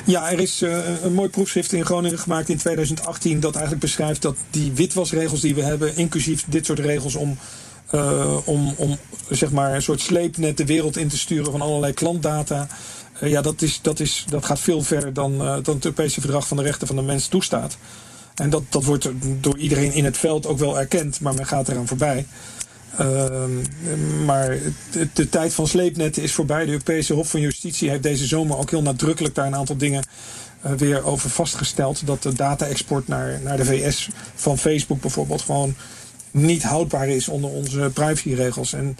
Ja, 0.05 0.32
er 0.32 0.39
is 0.39 0.62
een 1.03 1.13
mooi 1.13 1.29
proefschrift 1.29 1.73
in 1.73 1.86
Groningen 1.86 2.19
gemaakt 2.19 2.49
in 2.49 2.58
2018 2.58 3.39
dat 3.39 3.53
eigenlijk 3.53 3.84
beschrijft 3.84 4.21
dat 4.21 4.38
die 4.49 4.71
witwasregels 4.71 5.41
die 5.41 5.55
we 5.55 5.62
hebben, 5.63 5.95
inclusief 5.95 6.45
dit 6.47 6.65
soort 6.65 6.79
regels 6.79 7.15
om, 7.15 7.38
uh, 7.95 8.38
om, 8.45 8.73
om 8.77 8.97
zeg 9.29 9.51
maar 9.51 9.75
een 9.75 9.82
soort 9.82 10.01
sleepnet 10.01 10.58
de 10.58 10.65
wereld 10.65 10.97
in 10.97 11.08
te 11.08 11.17
sturen 11.17 11.51
van 11.51 11.62
allerlei 11.62 11.93
klantdata. 11.93 12.67
Uh, 13.21 13.29
ja, 13.29 13.41
dat, 13.41 13.62
is, 13.62 13.79
dat, 13.82 13.99
is, 13.99 14.25
dat 14.29 14.45
gaat 14.45 14.60
veel 14.60 14.82
verder 14.82 15.13
dan, 15.13 15.38
dan 15.38 15.75
het 15.75 15.86
Europese 15.86 16.21
Verdrag 16.21 16.47
van 16.47 16.58
de 16.58 16.63
Rechten 16.63 16.88
van 16.88 16.95
de 16.95 17.01
Mens 17.01 17.27
toestaat. 17.27 17.77
En 18.36 18.49
dat, 18.49 18.63
dat 18.69 18.84
wordt 18.84 19.10
door 19.41 19.58
iedereen 19.58 19.93
in 19.93 20.05
het 20.05 20.17
veld 20.17 20.47
ook 20.47 20.58
wel 20.58 20.79
erkend, 20.79 21.19
maar 21.19 21.34
men 21.34 21.45
gaat 21.45 21.67
eraan 21.67 21.88
voorbij. 21.88 22.25
Uh, 23.01 23.45
maar 24.25 24.58
de, 25.13 25.29
tijd 25.29 25.53
van 25.53 25.67
sleepnetten 25.67 26.23
is 26.23 26.34
voorbij. 26.34 26.65
De 26.65 26.71
Europese 26.71 27.13
Hof 27.13 27.29
van 27.29 27.39
Justitie 27.39 27.89
heeft 27.89 28.03
deze 28.03 28.25
zomer 28.25 28.58
ook 28.58 28.69
heel 28.69 28.82
nadrukkelijk 28.82 29.36
daar 29.36 29.45
een 29.45 29.55
aantal 29.55 29.77
dingen 29.77 30.03
uh, 30.65 30.71
weer 30.71 31.05
over 31.05 31.29
vastgesteld. 31.29 32.05
Dat 32.05 32.23
de 32.23 32.34
data-export 32.34 33.08
naar, 33.08 33.39
naar 33.43 33.58
de 33.58 33.65
VS 33.65 34.10
van 34.36 34.58
Facebook 34.58 35.01
bijvoorbeeld 35.01 35.41
gewoon 35.41 35.75
niet 36.32 36.63
houdbaar 36.63 37.08
is 37.08 37.27
onder 37.27 37.49
onze 37.49 37.91
privacyregels. 37.93 38.73
En 38.73 38.97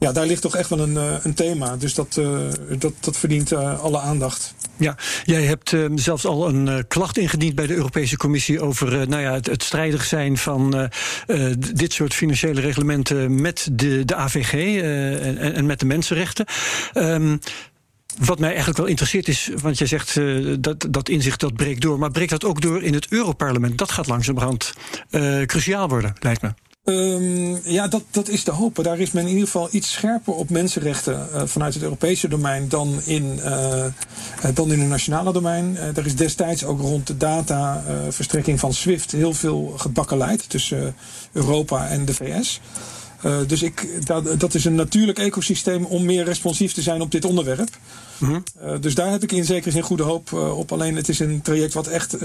ja, 0.00 0.12
daar 0.12 0.26
ligt 0.26 0.42
toch 0.42 0.56
echt 0.56 0.68
wel 0.68 0.78
een, 0.78 0.94
uh, 0.94 1.14
een 1.22 1.34
thema. 1.34 1.76
Dus 1.76 1.94
dat, 1.94 2.16
uh, 2.18 2.38
dat, 2.78 2.92
dat 3.00 3.16
verdient 3.16 3.52
uh, 3.52 3.80
alle 3.80 3.98
aandacht. 3.98 4.54
Ja, 4.76 4.96
jij 5.24 5.42
hebt 5.42 5.76
zelfs 5.94 6.26
al 6.26 6.48
een 6.48 6.84
klacht 6.88 7.18
ingediend 7.18 7.54
bij 7.54 7.66
de 7.66 7.74
Europese 7.74 8.16
Commissie 8.16 8.60
over 8.60 9.08
nou 9.08 9.22
ja, 9.22 9.32
het, 9.32 9.46
het 9.46 9.62
strijdig 9.62 10.04
zijn 10.04 10.38
van 10.38 10.90
dit 11.74 11.92
soort 11.92 12.14
financiële 12.14 12.60
reglementen 12.60 13.40
met 13.40 13.68
de, 13.72 14.04
de 14.04 14.14
AVG 14.14 14.82
en, 15.22 15.38
en, 15.38 15.66
met 15.66 15.80
de 15.80 15.86
mensenrechten. 15.86 16.46
Um, 16.94 17.38
wat 18.18 18.38
mij 18.38 18.48
eigenlijk 18.48 18.78
wel 18.78 18.86
interesseert 18.86 19.28
is, 19.28 19.50
want 19.62 19.78
jij 19.78 19.86
zegt 19.86 20.20
dat 20.62 20.86
dat 20.90 21.08
inzicht 21.08 21.40
dat 21.40 21.54
breekt 21.54 21.80
door, 21.80 21.98
maar 21.98 22.10
breekt 22.10 22.30
dat 22.30 22.44
ook 22.44 22.60
door 22.60 22.82
in 22.82 22.94
het 22.94 23.06
Europarlement? 23.08 23.78
Dat 23.78 23.92
gaat 23.92 24.06
langzamerhand 24.06 24.74
uh, 25.10 25.42
cruciaal 25.42 25.88
worden, 25.88 26.12
lijkt 26.20 26.42
me. 26.42 26.50
Um, 26.84 27.60
ja, 27.64 27.88
dat, 27.88 28.02
dat 28.10 28.28
is 28.28 28.42
te 28.42 28.50
hopen. 28.50 28.84
Daar 28.84 28.98
is 28.98 29.10
men 29.10 29.22
in 29.22 29.28
ieder 29.28 29.44
geval 29.44 29.68
iets 29.70 29.92
scherper 29.92 30.34
op 30.34 30.50
mensenrechten 30.50 31.28
uh, 31.34 31.42
vanuit 31.44 31.74
het 31.74 31.82
Europese 31.82 32.28
domein 32.28 32.68
dan 32.68 33.00
in, 33.04 33.40
uh, 33.44 33.84
dan 34.54 34.72
in 34.72 34.80
het 34.80 34.88
nationale 34.88 35.32
domein. 35.32 35.72
Uh, 35.72 35.96
er 35.96 36.06
is 36.06 36.16
destijds 36.16 36.64
ook 36.64 36.80
rond 36.80 37.06
de 37.06 37.16
dataverstrekking 37.16 38.60
van 38.60 38.74
SWIFT 38.74 39.12
heel 39.12 39.32
veel 39.32 39.74
gebakkeleid 39.76 40.48
tussen 40.48 40.94
Europa 41.32 41.88
en 41.88 42.04
de 42.04 42.14
VS. 42.14 42.60
Dus 43.46 43.62
ik, 43.62 44.06
dat, 44.06 44.40
dat 44.40 44.54
is 44.54 44.64
een 44.64 44.74
natuurlijk 44.74 45.18
ecosysteem 45.18 45.84
om 45.84 46.04
meer 46.04 46.24
responsief 46.24 46.72
te 46.72 46.82
zijn 46.82 47.00
op 47.00 47.10
dit 47.10 47.24
onderwerp. 47.24 47.68
Uh, 48.22 48.38
dus 48.80 48.94
daar 48.94 49.10
heb 49.10 49.22
ik 49.22 49.32
in 49.32 49.44
zekere 49.44 49.70
zin 49.70 49.82
goede 49.82 50.02
hoop 50.02 50.32
op. 50.32 50.72
Alleen 50.72 50.96
het 50.96 51.08
is 51.08 51.18
een 51.18 51.42
traject 51.42 51.74
wat 51.74 51.86
echt 51.86 52.16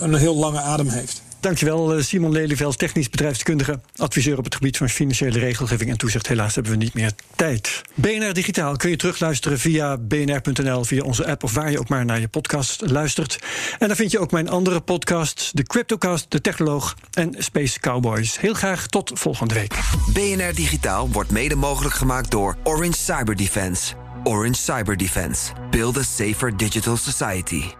een 0.00 0.14
heel 0.14 0.36
lange 0.36 0.60
adem 0.60 0.88
heeft. 0.88 1.22
Dankjewel, 1.40 1.94
eh, 1.94 2.02
Simon 2.02 2.32
Lelyveld, 2.32 2.78
technisch 2.78 3.10
bedrijfskundige, 3.10 3.80
adviseur 3.96 4.38
op 4.38 4.44
het 4.44 4.54
gebied 4.54 4.76
van 4.76 4.88
financiële 4.88 5.38
regelgeving 5.38 5.90
en 5.90 5.96
toezicht. 5.96 6.26
Helaas 6.26 6.54
hebben 6.54 6.72
we 6.72 6.78
niet 6.78 6.94
meer 6.94 7.12
tijd. 7.36 7.82
BNR 7.94 8.32
Digitaal 8.32 8.76
kun 8.76 8.90
je 8.90 8.96
terugluisteren 8.96 9.58
via 9.58 9.98
bnr.nl, 9.98 10.84
via 10.84 11.02
onze 11.02 11.26
app 11.26 11.42
of 11.42 11.54
waar 11.54 11.70
je 11.70 11.78
ook 11.78 11.88
maar 11.88 12.04
naar 12.04 12.20
je 12.20 12.28
podcast 12.28 12.90
luistert. 12.90 13.38
En 13.78 13.86
dan 13.86 13.96
vind 13.96 14.10
je 14.10 14.18
ook 14.18 14.30
mijn 14.30 14.48
andere 14.48 14.80
podcasts, 14.80 15.50
de 15.52 15.62
Cryptocast, 15.62 16.26
de 16.28 16.40
Technoloog 16.40 16.96
en 17.12 17.34
Space 17.38 17.80
Cowboys. 17.80 18.40
Heel 18.40 18.54
graag 18.54 18.86
tot 18.86 19.10
volgende 19.14 19.54
week. 19.54 19.74
BNR 20.12 20.54
Digitaal 20.54 21.10
wordt 21.10 21.30
mede 21.30 21.54
mogelijk 21.54 21.94
gemaakt 21.94 22.30
door 22.30 22.56
Orange 22.64 22.98
Cyber 22.98 23.36
Defense. 23.36 23.94
Orange 24.24 24.60
Cyber 24.60 24.96
Defense. 24.96 25.52
Build 25.70 25.96
a 25.96 26.02
safer 26.02 26.56
digital 26.56 26.96
society. 26.96 27.79